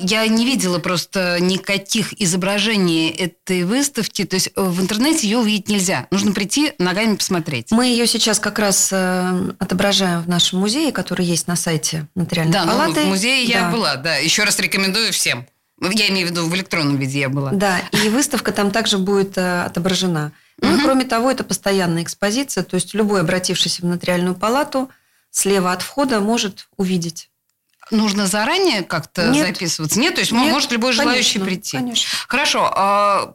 Я 0.00 0.26
не 0.26 0.44
видела 0.44 0.78
просто 0.78 1.38
никаких 1.40 2.12
изображений 2.20 3.08
этой 3.10 3.64
выставки. 3.64 4.24
То 4.24 4.34
есть 4.34 4.50
э, 4.54 4.60
в 4.62 4.80
интернете 4.80 5.28
ее 5.28 5.38
увидеть 5.38 5.68
нельзя. 5.68 6.06
Нужно 6.10 6.32
прийти, 6.32 6.72
ногами 6.78 7.16
посмотреть. 7.16 7.70
Мы 7.70 7.86
ее 7.86 8.06
сейчас 8.06 8.38
как 8.38 8.58
раз 8.58 8.90
э, 8.92 9.52
отображаем 9.58 10.22
в 10.22 10.28
нашем 10.28 10.60
музее, 10.60 10.92
который 10.92 11.24
есть 11.24 11.46
на 11.46 11.56
сайте 11.56 12.06
нотариальной 12.14 12.52
Да, 12.52 12.64
ну, 12.64 12.72
палаты. 12.72 13.02
в 13.04 13.06
музее 13.08 13.44
я 13.44 13.62
Да. 13.62 13.70
была, 13.70 13.96
да. 13.96 14.16
Еще 14.16 14.44
раз 14.44 14.58
рекомендую 14.58 15.12
всем. 15.12 15.46
Я 15.80 16.08
имею 16.10 16.26
в 16.28 16.30
виду, 16.30 16.46
в 16.46 16.54
электронном 16.54 16.98
виде 16.98 17.20
я 17.20 17.28
была. 17.30 17.52
Да, 17.52 17.78
и 17.92 18.08
выставка 18.10 18.52
там 18.52 18.70
также 18.70 18.98
будет 18.98 19.38
э, 19.38 19.62
отображена. 19.62 20.32
Ну 20.62 20.76
и 20.76 20.82
кроме 20.82 21.04
того, 21.06 21.30
это 21.30 21.42
постоянная 21.42 22.02
экспозиция, 22.02 22.64
то 22.64 22.74
есть 22.74 22.92
любой 22.92 23.22
обратившийся 23.22 23.80
в 23.80 23.86
нотариальную 23.86 24.34
палату 24.34 24.90
слева 25.30 25.72
от 25.72 25.80
входа 25.80 26.20
может 26.20 26.68
увидеть. 26.76 27.29
Нужно 27.90 28.26
заранее 28.26 28.82
как-то 28.82 29.32
записываться? 29.34 29.98
Нет, 29.98 30.14
то 30.14 30.20
есть 30.20 30.32
Нет, 30.32 30.52
может 30.52 30.70
любой 30.72 30.92
желающий 30.92 31.38
конечно, 31.38 31.44
прийти. 31.44 31.76
конечно. 31.76 32.08
Хорошо. 32.28 32.70
а, 32.74 33.32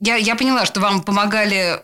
Я, 0.00 0.16
я 0.16 0.34
поняла, 0.36 0.66
что 0.66 0.80
вам 0.80 1.02
помогали 1.02 1.80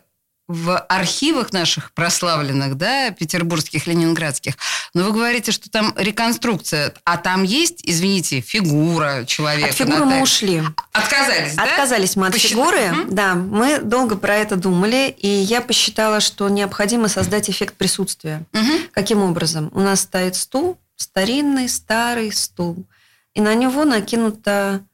в 0.48 0.78
архивах 0.88 1.52
наших 1.52 1.92
прославленных, 1.92 2.76
да, 2.78 3.10
петербургских, 3.10 3.86
ленинградских. 3.86 4.54
Но 4.94 5.02
вы 5.04 5.12
говорите, 5.12 5.52
что 5.52 5.68
там 5.68 5.92
реконструкция. 5.94 6.94
А 7.04 7.18
там 7.18 7.42
есть, 7.42 7.80
извините, 7.82 8.40
фигура 8.40 9.24
человека? 9.26 9.68
От 9.68 9.74
фигуры 9.76 10.06
мы 10.06 10.22
ушли. 10.22 10.62
Отказались, 10.92 11.54
да? 11.54 11.64
Отказались 11.64 12.16
мы 12.16 12.28
от 12.28 12.32
Посчитали? 12.32 12.54
фигуры. 12.54 12.88
Мгм. 13.04 13.14
Да, 13.14 13.34
мы 13.34 13.78
долго 13.80 14.16
про 14.16 14.36
это 14.36 14.56
думали, 14.56 15.14
и 15.18 15.28
я 15.28 15.60
посчитала, 15.60 16.20
что 16.20 16.48
необходимо 16.48 17.08
создать 17.08 17.50
эффект 17.50 17.74
присутствия. 17.74 18.46
Мгм. 18.54 18.88
Каким 18.92 19.22
образом? 19.22 19.70
У 19.74 19.80
нас 19.80 20.00
стоит 20.00 20.34
стул, 20.34 20.78
старинный, 20.98 21.68
старый 21.68 22.30
стул, 22.32 22.86
и 23.32 23.40
на 23.40 23.54
него 23.54 23.84
накинута 23.84 24.84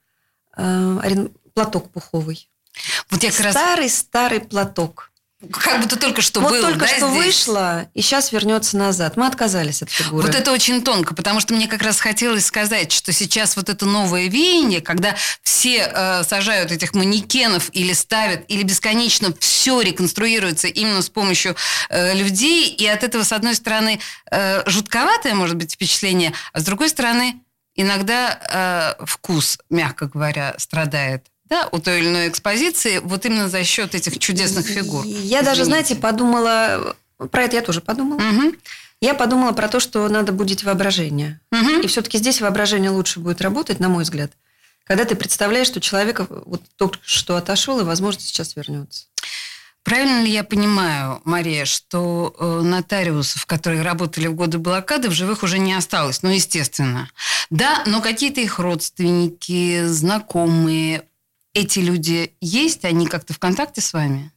э, 0.56 1.26
платок 1.54 1.90
пуховый. 1.90 2.48
Вот 3.10 3.22
я 3.22 3.30
как 3.30 3.40
раз 3.40 3.54
Старый-старый 3.54 4.40
платок. 4.40 5.10
Как 5.50 5.80
будто 5.80 5.96
только 5.96 6.22
что 6.22 6.40
вот 6.40 6.50
был, 6.50 6.62
только 6.62 6.80
да, 6.80 6.86
что 6.86 7.10
здесь? 7.10 7.24
вышло, 7.24 7.88
и 7.94 8.02
сейчас 8.02 8.32
вернется 8.32 8.76
назад. 8.76 9.16
Мы 9.16 9.26
отказались 9.26 9.82
от 9.82 9.90
фигуры. 9.90 10.26
Вот 10.26 10.34
это 10.34 10.52
очень 10.52 10.82
тонко, 10.82 11.14
потому 11.14 11.40
что 11.40 11.54
мне 11.54 11.68
как 11.68 11.82
раз 11.82 12.00
хотелось 12.00 12.46
сказать, 12.46 12.92
что 12.92 13.12
сейчас 13.12 13.56
вот 13.56 13.68
это 13.68 13.84
новое 13.84 14.28
веяние, 14.28 14.80
когда 14.80 15.16
все 15.42 15.90
э, 15.92 16.24
сажают 16.24 16.72
этих 16.72 16.94
манекенов 16.94 17.68
или 17.72 17.92
ставят, 17.92 18.44
или 18.48 18.62
бесконечно 18.62 19.34
все 19.38 19.80
реконструируется 19.80 20.68
именно 20.68 21.02
с 21.02 21.10
помощью 21.10 21.56
э, 21.90 22.14
людей, 22.14 22.68
и 22.68 22.86
от 22.86 23.02
этого, 23.02 23.22
с 23.22 23.32
одной 23.32 23.54
стороны, 23.54 24.00
э, 24.30 24.62
жутковатое 24.68 25.34
может 25.34 25.56
быть 25.56 25.74
впечатление, 25.74 26.32
а 26.52 26.60
с 26.60 26.64
другой 26.64 26.88
стороны, 26.88 27.40
иногда 27.74 28.96
э, 28.98 29.04
вкус, 29.04 29.58
мягко 29.68 30.06
говоря, 30.06 30.54
страдает. 30.58 31.26
Да, 31.46 31.68
у 31.72 31.78
той 31.78 32.00
или 32.00 32.08
иной 32.08 32.28
экспозиции, 32.28 33.00
вот 33.02 33.26
именно 33.26 33.48
за 33.48 33.64
счет 33.64 33.94
этих 33.94 34.18
чудесных 34.18 34.66
фигур. 34.66 35.04
Я 35.04 35.42
даже, 35.42 35.62
Извините. 35.62 35.64
знаете, 35.64 35.96
подумала... 35.96 36.96
Про 37.30 37.42
это 37.42 37.56
я 37.56 37.62
тоже 37.62 37.80
подумала. 37.80 38.18
Мгм. 38.18 38.56
Я 39.00 39.14
подумала 39.14 39.52
про 39.52 39.68
то, 39.68 39.80
что 39.80 40.08
надо 40.08 40.32
будить 40.32 40.64
воображение. 40.64 41.40
Мгм. 41.50 41.80
И 41.80 41.86
все-таки 41.86 42.18
здесь 42.18 42.40
воображение 42.40 42.90
лучше 42.90 43.20
будет 43.20 43.42
работать, 43.42 43.78
на 43.78 43.88
мой 43.88 44.04
взгляд, 44.04 44.32
когда 44.84 45.04
ты 45.04 45.14
представляешь, 45.14 45.66
что 45.66 45.80
человек 45.80 46.22
вот 46.28 46.62
только 46.76 46.98
что 47.02 47.36
отошел 47.36 47.80
и, 47.80 47.84
возможно, 47.84 48.20
сейчас 48.20 48.56
вернется. 48.56 49.06
Правильно 49.82 50.22
ли 50.22 50.30
я 50.30 50.44
понимаю, 50.44 51.20
Мария, 51.24 51.66
что 51.66 52.34
э, 52.38 52.60
нотариусов, 52.62 53.44
которые 53.44 53.82
работали 53.82 54.28
в 54.28 54.34
годы 54.34 54.56
блокады, 54.56 55.10
в 55.10 55.12
живых 55.12 55.42
уже 55.42 55.58
не 55.58 55.74
осталось? 55.74 56.22
Ну, 56.22 56.30
естественно. 56.30 57.10
Да, 57.50 57.82
но 57.84 58.00
какие-то 58.00 58.40
их 58.40 58.58
родственники, 58.58 59.84
знакомые, 59.84 61.02
эти 61.54 61.78
люди 61.78 62.34
есть? 62.40 62.84
Они 62.84 63.06
как-то 63.06 63.32
в 63.32 63.38
контакте 63.38 63.80
с 63.80 63.92
вами? 63.92 64.30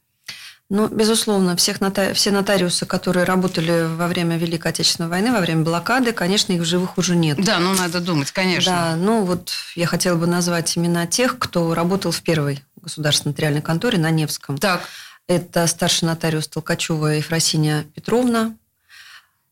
Ну, 0.70 0.86
безусловно, 0.88 1.56
всех 1.56 1.80
нота- 1.80 2.12
все 2.12 2.30
нотариусы, 2.30 2.84
которые 2.84 3.24
работали 3.24 3.86
во 3.96 4.06
время 4.06 4.36
Великой 4.36 4.72
Отечественной 4.72 5.08
войны, 5.08 5.32
во 5.32 5.40
время 5.40 5.62
блокады, 5.64 6.12
конечно, 6.12 6.52
их 6.52 6.60
в 6.60 6.66
живых 6.66 6.98
уже 6.98 7.16
нет. 7.16 7.42
Да, 7.42 7.58
ну, 7.58 7.74
надо 7.74 8.00
думать, 8.00 8.30
конечно. 8.32 8.70
Да, 8.72 8.96
ну 8.96 9.24
вот 9.24 9.52
я 9.76 9.86
хотела 9.86 10.16
бы 10.16 10.26
назвать 10.26 10.76
имена 10.76 11.06
тех, 11.06 11.38
кто 11.38 11.72
работал 11.74 12.10
в 12.12 12.20
первой 12.22 12.62
государственной 12.82 13.32
нотариальной 13.32 13.62
конторе 13.62 13.98
на 13.98 14.10
Невском. 14.10 14.58
Так, 14.58 14.82
Это 15.26 15.66
старший 15.66 16.06
нотариус 16.06 16.48
Толкачева 16.48 17.16
Ефросиния 17.16 17.84
Петровна, 17.94 18.54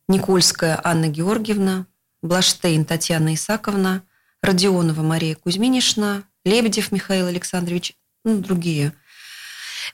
Никольская 0.08 0.80
Анна 0.82 1.08
Георгиевна, 1.08 1.86
Блаштейн 2.22 2.84
Татьяна 2.84 3.34
Исаковна, 3.34 4.02
Родионова 4.42 5.02
Мария 5.02 5.34
Кузьминишна, 5.34 6.22
Лебедев 6.46 6.92
Михаил 6.92 7.26
Александрович, 7.26 7.94
ну, 8.24 8.38
другие. 8.38 8.92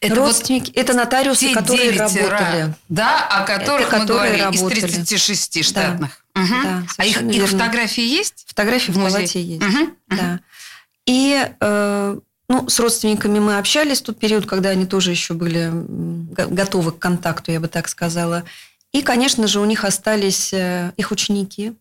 это 0.00 0.16
вот 0.21 0.26
Родственники, 0.28 0.71
это 0.73 0.92
нотариусы, 0.94 1.49
те 1.49 1.54
которые 1.54 1.90
работали. 1.99 2.75
да, 2.88 3.26
о 3.26 3.44
которых 3.44 3.88
Это 3.88 3.97
мы 3.97 4.00
которые 4.06 4.37
говорили, 4.37 4.42
работали. 4.59 4.78
из 4.78 4.92
36 5.09 5.54
Да. 5.56 5.62
штатных. 5.62 6.25
Мгм. 6.34 6.62
Да, 6.62 6.82
а 6.99 7.04
их, 7.04 7.23
их 7.23 7.49
фотографии 7.49 8.04
есть? 8.04 8.45
Фотографии 8.49 8.93
в, 8.93 8.97
В 8.97 9.02
палате 9.02 9.43
есть. 9.43 9.62
Мгм. 9.62 9.97
Да. 10.08 10.41
И 11.06 11.47
э, 11.60 12.19
ну, 12.49 12.69
с 12.69 12.78
родственниками 12.80 13.38
мы 13.38 13.58
общались 13.58 14.00
в 14.00 14.04
тот 14.04 14.19
период, 14.19 14.47
когда 14.47 14.71
они 14.71 14.86
тоже 14.86 15.10
еще 15.10 15.32
были 15.34 15.71
готовы 15.73 16.93
к 16.93 16.99
контакту, 16.99 17.50
я 17.50 17.60
бы 17.60 17.69
так 17.69 17.88
сказала. 17.88 18.45
И, 18.93 19.00
конечно 19.02 19.47
же, 19.47 19.58
у 19.60 19.65
них 19.65 19.84
остались 19.84 20.52
э, 20.52 20.93
их 20.99 21.10
ученики. 21.12 21.73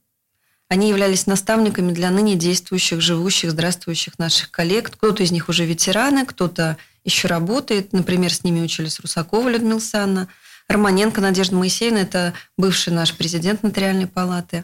Они 0.71 0.87
являлись 0.87 1.27
наставниками 1.27 1.91
для 1.91 2.09
ныне 2.11 2.37
действующих, 2.37 3.01
живущих, 3.01 3.51
здравствующих 3.51 4.17
наших 4.17 4.51
коллег. 4.51 4.89
Кто-то 4.91 5.21
из 5.21 5.29
них 5.29 5.49
уже 5.49 5.65
ветераны, 5.65 6.25
кто-то 6.25 6.77
еще 7.03 7.27
работает. 7.27 7.91
Например, 7.91 8.33
с 8.33 8.45
ними 8.45 8.61
учились 8.61 9.01
Русакова 9.01 9.49
Людмила 9.49 9.79
Санна, 9.79 10.29
Романенко 10.69 11.19
Надежда 11.19 11.57
Моисеевна, 11.57 11.99
это 11.99 12.33
бывший 12.57 12.93
наш 12.93 13.13
президент 13.13 13.63
Нотариальной 13.63 14.07
палаты, 14.07 14.63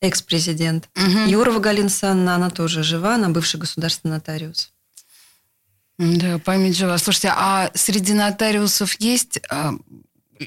экс-президент. 0.00 0.88
Мгм. 0.96 1.28
Юрова 1.28 1.60
Галина 1.60 1.88
Санна, 1.88 2.34
она 2.34 2.50
тоже 2.50 2.82
жива, 2.82 3.14
она 3.14 3.28
бывший 3.28 3.60
государственный 3.60 4.14
нотариус. 4.14 4.72
Да, 5.98 6.40
память 6.40 6.76
жива. 6.76 6.98
Слушайте, 6.98 7.32
а 7.32 7.70
среди 7.74 8.12
нотариусов 8.12 9.00
есть 9.00 9.38
а, 9.48 9.74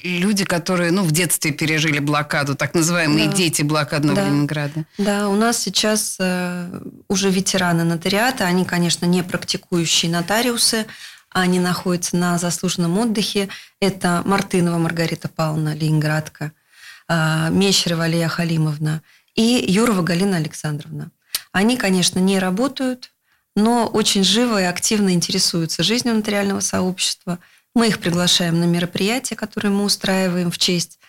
люди, 0.04 0.45
которые, 0.45 0.91
ну, 0.91 1.04
в 1.04 1.12
детстве 1.12 1.51
пережили 1.51 1.99
блокаду, 1.99 2.56
так 2.56 2.73
называемые 2.73 3.27
Да. 3.27 3.34
дети 3.36 3.62
блокадного 3.62 4.15
Да. 4.15 4.27
Ленинграда? 4.27 4.86
Да, 4.97 5.30
у 5.30 5.36
нас 5.36 5.60
сейчас 5.60 6.17
э, 6.19 6.82
уже 7.08 7.30
ветераны 7.30 7.84
нотариата, 7.84 8.45
они, 8.45 8.65
конечно, 8.65 9.06
не 9.06 9.23
практикующие 9.23 10.12
нотариусы, 10.12 10.86
они 11.30 11.60
находятся 11.60 12.17
на 12.17 12.38
заслуженном 12.38 12.97
отдыхе. 12.99 13.47
Это 13.80 14.21
Мартынова 14.25 14.77
Маргарита 14.77 15.30
Павловна, 15.30 15.73
Ленинградка, 15.75 16.51
э, 17.08 17.49
Мещерева 17.51 18.04
Алия 18.06 18.27
Халимовна 18.27 19.01
и 19.36 19.63
Юрова 19.67 20.01
Галина 20.01 20.38
Александровна. 20.38 21.12
Они, 21.54 21.77
конечно, 21.77 22.19
не 22.19 22.39
работают, 22.39 23.12
но 23.56 23.86
очень 23.88 24.23
живо 24.23 24.62
и 24.62 24.65
активно 24.65 25.13
интересуются 25.13 25.84
жизнью 25.84 26.15
нотариального 26.15 26.60
сообщества. 26.62 27.39
Мы 27.73 27.88
их 27.88 27.99
приглашаем 27.99 28.60
на 28.60 28.65
мероприятия, 28.65 29.36
которые 29.36 29.71
мы 29.71 29.84
устраиваем 29.86 30.51
в 30.51 30.57
честь 30.57 30.99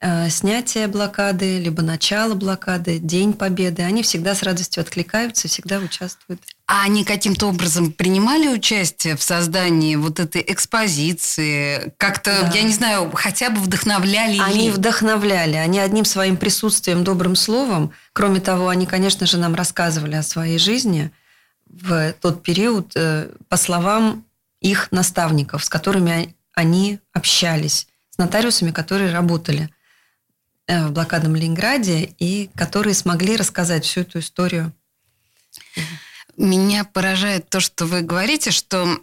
э, 0.00 0.30
снятия 0.30 0.86
блокады, 0.86 1.58
либо 1.58 1.82
начала 1.82 2.34
блокады, 2.34 2.98
День 3.00 3.32
Победы. 3.32 3.82
Они 3.82 4.02
всегда 4.04 4.34
с 4.36 4.42
радостью 4.44 4.82
откликаются, 4.82 5.48
всегда 5.48 5.78
участвуют. 5.78 6.40
А 6.66 6.84
они 6.84 7.04
каким-то 7.04 7.48
образом 7.48 7.90
принимали 7.92 8.46
участие 8.48 9.16
в 9.16 9.22
создании 9.24 9.96
вот 9.96 10.20
этой 10.20 10.42
экспозиции? 10.46 11.92
Как-то, 11.98 12.42
Да. 12.42 12.50
я 12.54 12.62
не 12.62 12.72
знаю, 12.72 13.10
хотя 13.12 13.50
бы 13.50 13.60
вдохновляли 13.60 14.38
Они 14.38 14.66
ли? 14.66 14.70
вдохновляли, 14.70 15.56
они 15.56 15.80
одним 15.80 16.04
своим 16.04 16.36
присутствием, 16.36 17.02
добрым 17.02 17.34
словом. 17.34 17.90
Кроме 18.12 18.40
того, 18.40 18.68
они, 18.68 18.86
конечно 18.86 19.26
же, 19.26 19.36
нам 19.36 19.54
рассказывали 19.56 20.14
о 20.14 20.22
своей 20.22 20.58
жизни 20.58 21.10
в 21.68 22.12
тот 22.20 22.42
период, 22.44 22.92
э, 22.94 23.30
по 23.48 23.56
словам 23.56 24.24
их 24.64 24.90
наставников, 24.90 25.62
с 25.62 25.68
которыми 25.68 26.34
они 26.54 26.98
общались, 27.12 27.86
с 28.08 28.16
нотариусами, 28.16 28.70
которые 28.70 29.12
работали 29.12 29.68
э, 30.66 30.86
в 30.86 30.92
блокадном 30.92 31.36
Ленинграде 31.36 32.14
и 32.18 32.50
которые 32.56 32.94
смогли 32.94 33.36
рассказать 33.36 33.84
всю 33.84 34.00
эту 34.00 34.20
историю. 34.20 34.72
Меня 36.38 36.84
поражает 36.84 37.50
то, 37.50 37.60
что 37.60 37.84
вы 37.84 38.00
говорите, 38.00 38.50
что 38.50 38.98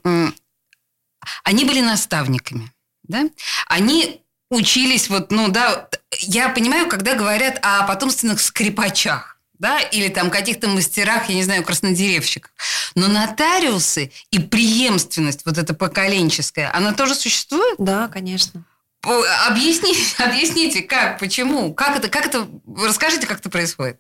они 1.44 1.66
были 1.66 1.82
наставниками, 1.82 2.74
да? 3.04 3.30
Они 3.68 4.22
учились 4.50 5.10
вот, 5.10 5.32
ну 5.32 5.50
да, 5.50 5.88
я 6.22 6.50
понимаю, 6.50 6.90
когда 6.90 7.14
говорят 7.14 7.60
о 7.62 7.84
потомственных 7.84 8.42
скрипачах, 8.42 9.38
да, 9.60 9.80
или 9.80 10.08
там 10.08 10.32
каких-то 10.32 10.68
мастерах, 10.68 11.30
я 11.30 11.36
не 11.36 11.44
знаю, 11.44 11.64
краснодеревщиках. 11.64 12.51
Но 12.96 13.08
нотариусы 13.08 14.12
и 14.32 14.40
преемственность 14.40 15.46
вот 15.46 15.58
эта 15.58 15.74
поколенческая, 15.74 16.74
она 16.76 16.94
тоже 16.94 17.16
существует? 17.16 17.76
Да, 17.78 18.08
конечно. 18.08 18.64
Объясните, 19.04 20.00
объясните, 20.24 20.82
как, 20.84 21.20
почему, 21.20 21.74
как 21.74 21.98
это, 21.98 22.10
как 22.10 22.26
это, 22.28 22.48
расскажите, 22.78 23.26
как 23.28 23.40
это 23.40 23.50
происходит. 23.50 24.00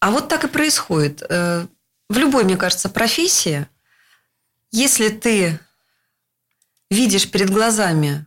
А 0.00 0.10
вот 0.10 0.28
так 0.28 0.44
и 0.44 0.48
происходит. 0.48 1.22
Э, 1.28 1.66
В 2.08 2.18
любой, 2.18 2.44
мне 2.44 2.56
кажется, 2.56 2.88
профессии, 2.88 3.66
если 4.70 5.08
ты 5.08 5.58
видишь 6.90 7.30
перед 7.30 7.50
глазами 7.50 8.26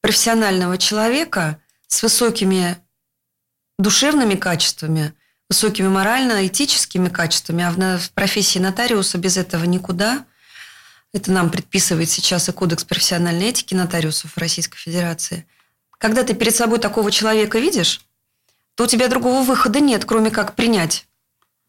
профессионального 0.00 0.78
человека 0.78 1.60
с 1.86 2.02
высокими 2.02 2.76
душевными 3.78 4.34
качествами, 4.34 5.14
высокими 5.48 5.88
морально-этическими 5.88 7.08
качествами, 7.08 7.64
а 7.64 7.70
в, 7.70 7.98
в 7.98 8.10
профессии 8.12 8.58
нотариуса 8.58 9.18
без 9.18 9.36
этого 9.36 9.64
никуда. 9.64 10.24
Это 11.12 11.30
нам 11.30 11.50
предписывает 11.50 12.10
сейчас 12.10 12.48
и 12.48 12.52
Кодекс 12.52 12.84
профессиональной 12.84 13.46
этики 13.46 13.74
нотариусов 13.74 14.36
Российской 14.36 14.78
Федерации. 14.78 15.46
Когда 15.98 16.24
ты 16.24 16.34
перед 16.34 16.54
собой 16.54 16.80
такого 16.80 17.10
человека 17.10 17.58
видишь, 17.58 18.00
то 18.74 18.84
у 18.84 18.86
тебя 18.86 19.08
другого 19.08 19.44
выхода 19.44 19.80
нет, 19.80 20.04
кроме 20.04 20.30
как 20.30 20.54
принять 20.54 21.06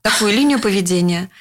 такую 0.06 0.34
линию 0.34 0.60
поведения, 0.60 1.32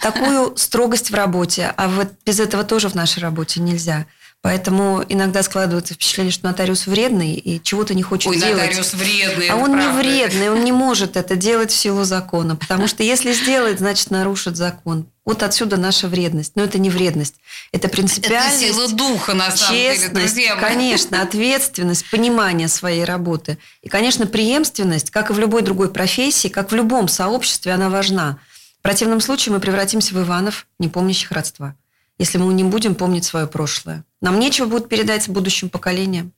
такую 0.00 0.56
строгость 0.56 1.10
в 1.10 1.14
работе. 1.14 1.74
А 1.76 1.88
вот 1.88 2.08
без 2.24 2.38
этого 2.38 2.62
тоже 2.62 2.88
в 2.88 2.94
нашей 2.94 3.20
работе 3.20 3.60
нельзя. 3.60 4.06
Поэтому 4.42 5.04
иногда 5.08 5.40
складывается 5.44 5.94
впечатление, 5.94 6.32
что 6.32 6.46
нотариус 6.48 6.88
вредный 6.88 7.34
и 7.34 7.62
чего-то 7.62 7.94
не 7.94 8.02
хочет 8.02 8.28
Ой, 8.32 8.38
делать. 8.38 8.56
нотариус 8.56 8.92
вредный. 8.94 9.48
А 9.48 9.54
это 9.54 9.56
он 9.56 9.70
не 9.70 9.76
правда. 9.84 9.98
вредный, 10.00 10.50
он 10.50 10.64
не 10.64 10.72
может 10.72 11.16
это 11.16 11.36
делать 11.36 11.70
в 11.70 11.76
силу 11.76 12.02
закона. 12.02 12.56
Потому 12.56 12.88
что 12.88 13.04
если 13.04 13.32
сделает, 13.32 13.78
значит 13.78 14.10
нарушит 14.10 14.56
закон. 14.56 15.06
Вот 15.24 15.44
отсюда 15.44 15.76
наша 15.76 16.08
вредность. 16.08 16.56
Но 16.56 16.64
это 16.64 16.80
не 16.80 16.90
вредность. 16.90 17.36
Это 17.70 17.86
Это 17.86 17.96
принципиальность. 17.96 18.58
сила 18.66 18.88
духа, 18.88 19.34
на 19.34 19.52
самом 19.52 19.76
деле, 19.76 19.94
Честность, 19.94 20.34
друзья 20.34 20.56
мои. 20.56 20.64
конечно, 20.64 21.22
ответственность, 21.22 22.10
понимание 22.10 22.66
своей 22.66 23.04
работы. 23.04 23.58
И, 23.82 23.88
конечно, 23.88 24.26
преемственность, 24.26 25.10
как 25.12 25.30
и 25.30 25.34
в 25.34 25.38
любой 25.38 25.62
другой 25.62 25.92
профессии, 25.92 26.48
как 26.48 26.72
в 26.72 26.74
любом 26.74 27.06
сообществе, 27.06 27.70
она 27.72 27.88
важна. 27.88 28.38
В 28.80 28.82
противном 28.82 29.20
случае 29.20 29.52
мы 29.52 29.60
превратимся 29.60 30.12
в 30.12 30.20
Иванов, 30.20 30.66
не 30.80 30.88
помнящих 30.88 31.30
родства, 31.30 31.76
если 32.18 32.38
мы 32.38 32.52
не 32.54 32.64
будем 32.64 32.94
помнить 32.94 33.24
свое 33.24 33.46
прошлое. 33.46 34.04
Нам 34.20 34.38
нечего 34.38 34.66
будет 34.66 34.88
передать 34.88 35.28
будущим 35.28 35.68
поколениям. 35.68 36.32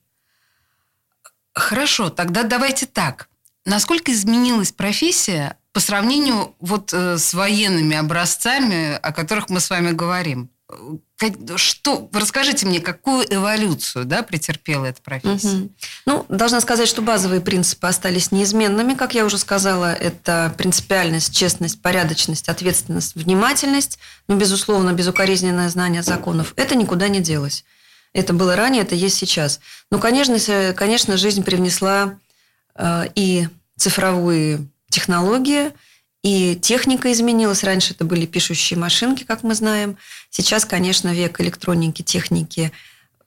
Хорошо, 1.53 2.09
тогда 2.09 2.43
давайте 2.43 2.85
так. 2.85 3.29
Насколько 3.65 4.11
изменилась 4.11 4.71
профессия 4.71 5.57
по 5.73 5.79
сравнению 5.79 6.55
вот 6.59 6.93
э, 6.93 7.17
с 7.17 7.33
военными 7.33 7.95
образцами, 7.95 8.95
о 8.95 9.11
которых 9.11 9.49
мы 9.49 9.59
с 9.59 9.69
вами 9.69 9.91
говорим? 9.91 10.49
Что, 11.57 12.09
расскажите 12.11 12.65
мне, 12.65 12.79
какую 12.79 13.25
эволюцию 13.33 14.05
да, 14.05 14.21
претерпела 14.23 14.85
эта 14.85 15.01
профессия? 15.01 15.47
Мгм. 15.47 15.69
Ну, 16.05 16.25
должна 16.27 16.59
сказать, 16.59 16.87
что 16.89 17.01
базовые 17.01 17.39
принципы 17.39 17.87
остались 17.87 18.31
неизменными. 18.31 18.95
Как 18.95 19.13
я 19.15 19.25
уже 19.25 19.37
сказала, 19.37 19.93
это 19.93 20.53
принципиальность, 20.57 21.33
честность, 21.35 21.81
порядочность, 21.81 22.49
ответственность, 22.49 23.15
внимательность, 23.15 23.99
но, 24.27 24.35
безусловно, 24.35 24.91
безукоризненное 24.93 25.69
знание 25.69 26.03
законов. 26.03 26.53
Это 26.57 26.75
никуда 26.75 27.07
не 27.07 27.21
делось. 27.21 27.63
Это 28.13 28.33
было 28.33 28.55
ранее, 28.55 28.81
это 28.83 28.95
есть 28.95 29.17
сейчас. 29.17 29.59
Но, 29.91 29.99
конечно, 29.99 30.37
с- 30.39 30.73
конечно 30.73 31.15
жизнь 31.17 31.43
привнесла 31.43 32.17
э, 32.75 33.03
и 33.15 33.47
цифровые 33.77 34.67
технологии, 34.89 35.71
и 36.25 36.55
техника 36.55 37.11
изменилась. 37.11 37.63
Раньше 37.63 37.93
это 37.93 38.03
были 38.03 38.25
пишущие 38.25 38.79
машинки, 38.79 39.23
как 39.23 39.43
мы 39.43 39.53
знаем. 39.53 39.95
Сейчас, 40.31 40.65
конечно, 40.65 41.13
век 41.13 41.39
электроники, 41.39 42.01
техники 42.01 42.71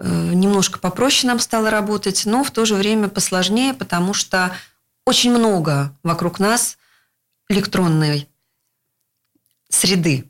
э, 0.01 0.31
немножко 0.35 0.81
попроще 0.81 1.29
нам 1.29 1.39
стало 1.39 1.71
работать, 1.71 2.27
но 2.27 2.43
в 2.43 2.51
то 2.51 2.65
же 2.65 2.75
время 2.75 3.07
посложнее, 3.07 3.73
потому 3.73 4.15
что 4.15 4.53
очень 5.07 5.31
много 5.31 5.95
вокруг 6.03 6.41
нас 6.41 6.77
электронной 7.49 8.27
среды, 9.69 10.29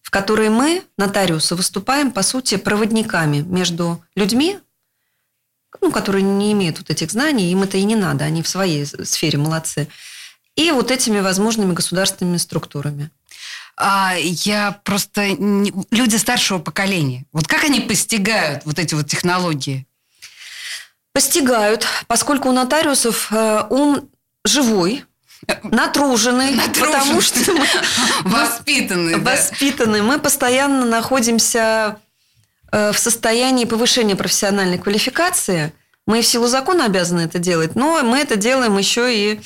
в 0.00 0.10
которой 0.10 0.48
мы, 0.48 0.84
нотариусы, 0.96 1.56
выступаем, 1.56 2.12
по 2.12 2.22
сути, 2.22 2.56
проводниками 2.56 3.38
между 3.38 4.00
людьми, 4.14 4.60
ну, 5.80 5.90
которые 5.90 6.22
не 6.22 6.52
имеют 6.52 6.78
вот 6.78 6.88
этих 6.88 7.10
знаний, 7.10 7.50
им 7.50 7.64
это 7.64 7.78
и 7.78 7.82
не 7.82 7.96
надо, 7.96 8.24
они 8.26 8.44
в 8.44 8.48
своей 8.48 8.86
сфере 8.86 9.38
молодцы, 9.38 9.88
и 10.56 10.72
вот 10.72 10.90
этими 10.90 11.20
возможными 11.20 11.72
государственными 11.72 12.38
структурами. 12.38 13.10
А 13.76 14.14
я 14.18 14.80
просто... 14.84 15.28
не- 15.28 15.72
Люди 15.90 16.16
старшего 16.16 16.58
поколения, 16.58 17.24
вот 17.32 17.46
как 17.46 17.62
они 17.64 17.80
постигают 17.80 18.62
вот 18.64 18.78
эти 18.78 18.94
вот 18.94 19.06
технологии? 19.06 19.86
Постигают, 21.12 21.86
поскольку 22.08 22.48
у 22.50 22.52
нотариусов 22.52 23.28
э, 23.32 23.62
ум 23.70 24.08
живой, 24.44 25.04
натруженный, 25.62 26.52
Натруженный. 26.54 26.92
потому 26.92 27.20
что 27.22 27.52
мы 27.52 27.66
Воспитанные, 28.30 29.16
да. 29.16 30.02
Мы 30.02 30.18
постоянно 30.18 30.84
находимся 30.84 31.98
э, 32.70 32.92
в 32.92 32.98
состоянии 32.98 33.64
повышения 33.64 34.14
профессиональной 34.16 34.78
квалификации. 34.78 35.72
Мы 36.06 36.22
в 36.22 36.26
силу 36.26 36.46
закона 36.46 36.84
обязаны 36.86 37.20
это 37.20 37.38
делать, 37.38 37.74
но 37.74 38.02
мы 38.02 38.18
это 38.18 38.36
делаем 38.36 38.78
еще 38.78 39.14
и 39.14 39.40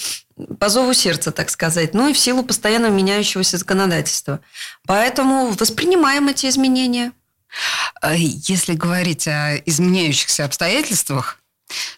по 0.58 0.68
зову 0.68 0.92
сердца, 0.92 1.32
так 1.32 1.50
сказать, 1.50 1.94
ну 1.94 2.08
и 2.08 2.12
в 2.12 2.18
силу 2.18 2.42
постоянно 2.42 2.86
меняющегося 2.86 3.58
законодательства. 3.58 4.40
Поэтому 4.86 5.50
воспринимаем 5.50 6.28
эти 6.28 6.46
изменения. 6.46 7.12
А 8.00 8.14
Если 8.14 8.74
говорить 8.74 9.26
о 9.26 9.56
изменяющихся 9.56 10.44
обстоятельствах, 10.44 11.38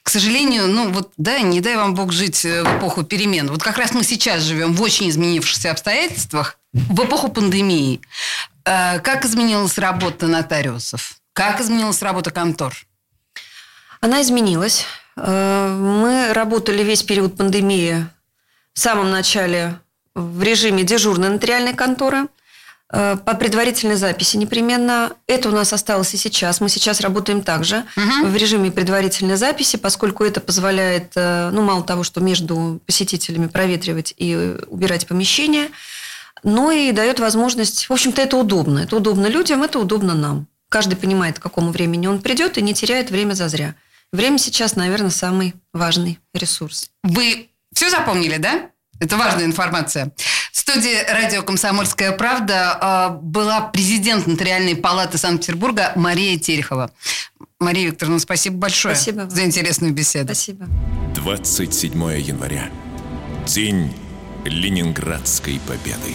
к 0.02 0.10
сожалению, 0.10 0.68
ну 0.68 0.90
вот, 0.92 1.12
да, 1.16 1.40
не 1.40 1.60
дай 1.60 1.76
вам 1.76 1.94
Бог 1.94 2.12
жить 2.12 2.44
э, 2.44 2.62
в 2.62 2.78
эпоху 2.78 3.04
перемен. 3.04 3.48
Вот 3.48 3.62
как 3.62 3.78
раз 3.78 3.92
мы 3.92 4.04
сейчас 4.04 4.42
живем 4.42 4.74
в 4.74 4.82
очень 4.82 5.08
изменившихся 5.08 5.70
обстоятельствах, 5.70 6.58
в 6.74 7.04
эпоху 7.04 7.30
пандемии. 7.30 8.02
Э, 8.66 9.00
Как 9.00 9.24
изменилась 9.24 9.78
работа 9.78 10.26
нотариусов? 10.26 11.14
Как 11.32 11.60
изменилась 11.60 12.02
работа 12.02 12.30
контор? 12.30 12.74
Она 14.02 14.20
изменилась. 14.20 14.84
Э, 15.16 15.68
Мы 15.78 16.32
работали 16.32 16.82
весь 16.82 17.04
период 17.04 17.36
пандемии 17.36 18.04
в 18.74 18.78
самом 18.80 19.10
начале 19.12 19.78
в 20.14 20.42
режиме 20.42 20.82
дежурной 20.82 21.28
нотариальной 21.28 21.72
конторы 21.72 22.26
э, 22.92 23.16
по 23.24 23.34
предварительной 23.34 23.94
записи 23.94 24.36
непременно. 24.38 25.12
Это 25.28 25.50
у 25.50 25.52
нас 25.52 25.72
осталось 25.72 26.12
и 26.14 26.16
сейчас. 26.16 26.60
Мы 26.60 26.68
сейчас 26.68 27.00
работаем 27.00 27.42
также 27.42 27.84
в 28.24 28.34
режиме 28.34 28.72
предварительной 28.72 29.36
записи, 29.36 29.76
поскольку 29.78 30.24
это 30.24 30.40
позволяет, 30.40 31.12
э, 31.14 31.50
ну, 31.52 31.62
мало 31.62 31.84
того, 31.84 32.02
что 32.02 32.20
между 32.20 32.80
посетителями 32.84 33.46
проветривать 33.46 34.14
и 34.16 34.56
убирать 34.66 35.06
помещение, 35.06 35.68
но 36.42 36.72
и 36.72 36.90
дает 36.90 37.20
возможность... 37.20 37.88
В 37.88 37.92
общем-то, 37.92 38.20
это 38.20 38.36
удобно. 38.36 38.80
Это 38.80 38.96
удобно 38.96 39.28
людям, 39.28 39.62
это 39.62 39.78
удобно 39.78 40.14
нам. 40.14 40.48
Каждый 40.68 40.96
понимает, 40.96 41.38
к 41.38 41.42
какому 41.42 41.70
времени 41.70 42.08
он 42.08 42.20
придет 42.20 42.58
и 42.58 42.62
не 42.62 42.74
теряет 42.74 43.12
время 43.12 43.34
зазря. 43.34 43.76
Время 44.12 44.38
сейчас, 44.38 44.76
наверное, 44.76 45.10
самый 45.10 45.54
важный 45.72 46.18
ресурс. 46.34 46.90
Вы 47.02 47.48
все 47.74 47.88
запомнили, 47.88 48.36
да? 48.36 48.70
Это 49.00 49.16
важная 49.16 49.46
информация. 49.46 50.12
В 50.52 50.56
студии 50.58 51.10
радио 51.10 51.42
«Комсомольская 51.42 52.12
правда» 52.12 52.78
э, 53.10 53.18
была 53.22 53.62
президент 53.62 54.26
Нотариальной 54.26 54.76
палаты 54.76 55.18
Санкт-Петербурга 55.18 55.92
Мария 55.96 56.38
Терехова. 56.38 56.92
Мария 57.58 57.86
Викторовна, 57.86 58.18
спасибо 58.18 58.56
большое 58.58 58.94
Спасибо 58.94 59.20
вам. 59.20 59.30
за 59.30 59.44
интересную 59.44 59.92
беседу. 59.94 60.26
Спасибо. 60.34 60.66
27 61.14 61.92
января. 62.20 62.70
День 63.46 63.92
Ленинградской 64.44 65.60
победы. 65.66 66.14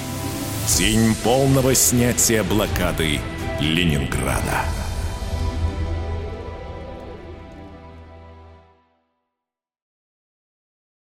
День 0.78 1.16
полного 1.24 1.74
снятия 1.74 2.44
блокады 2.44 3.20
Ленинграда. 3.60 4.64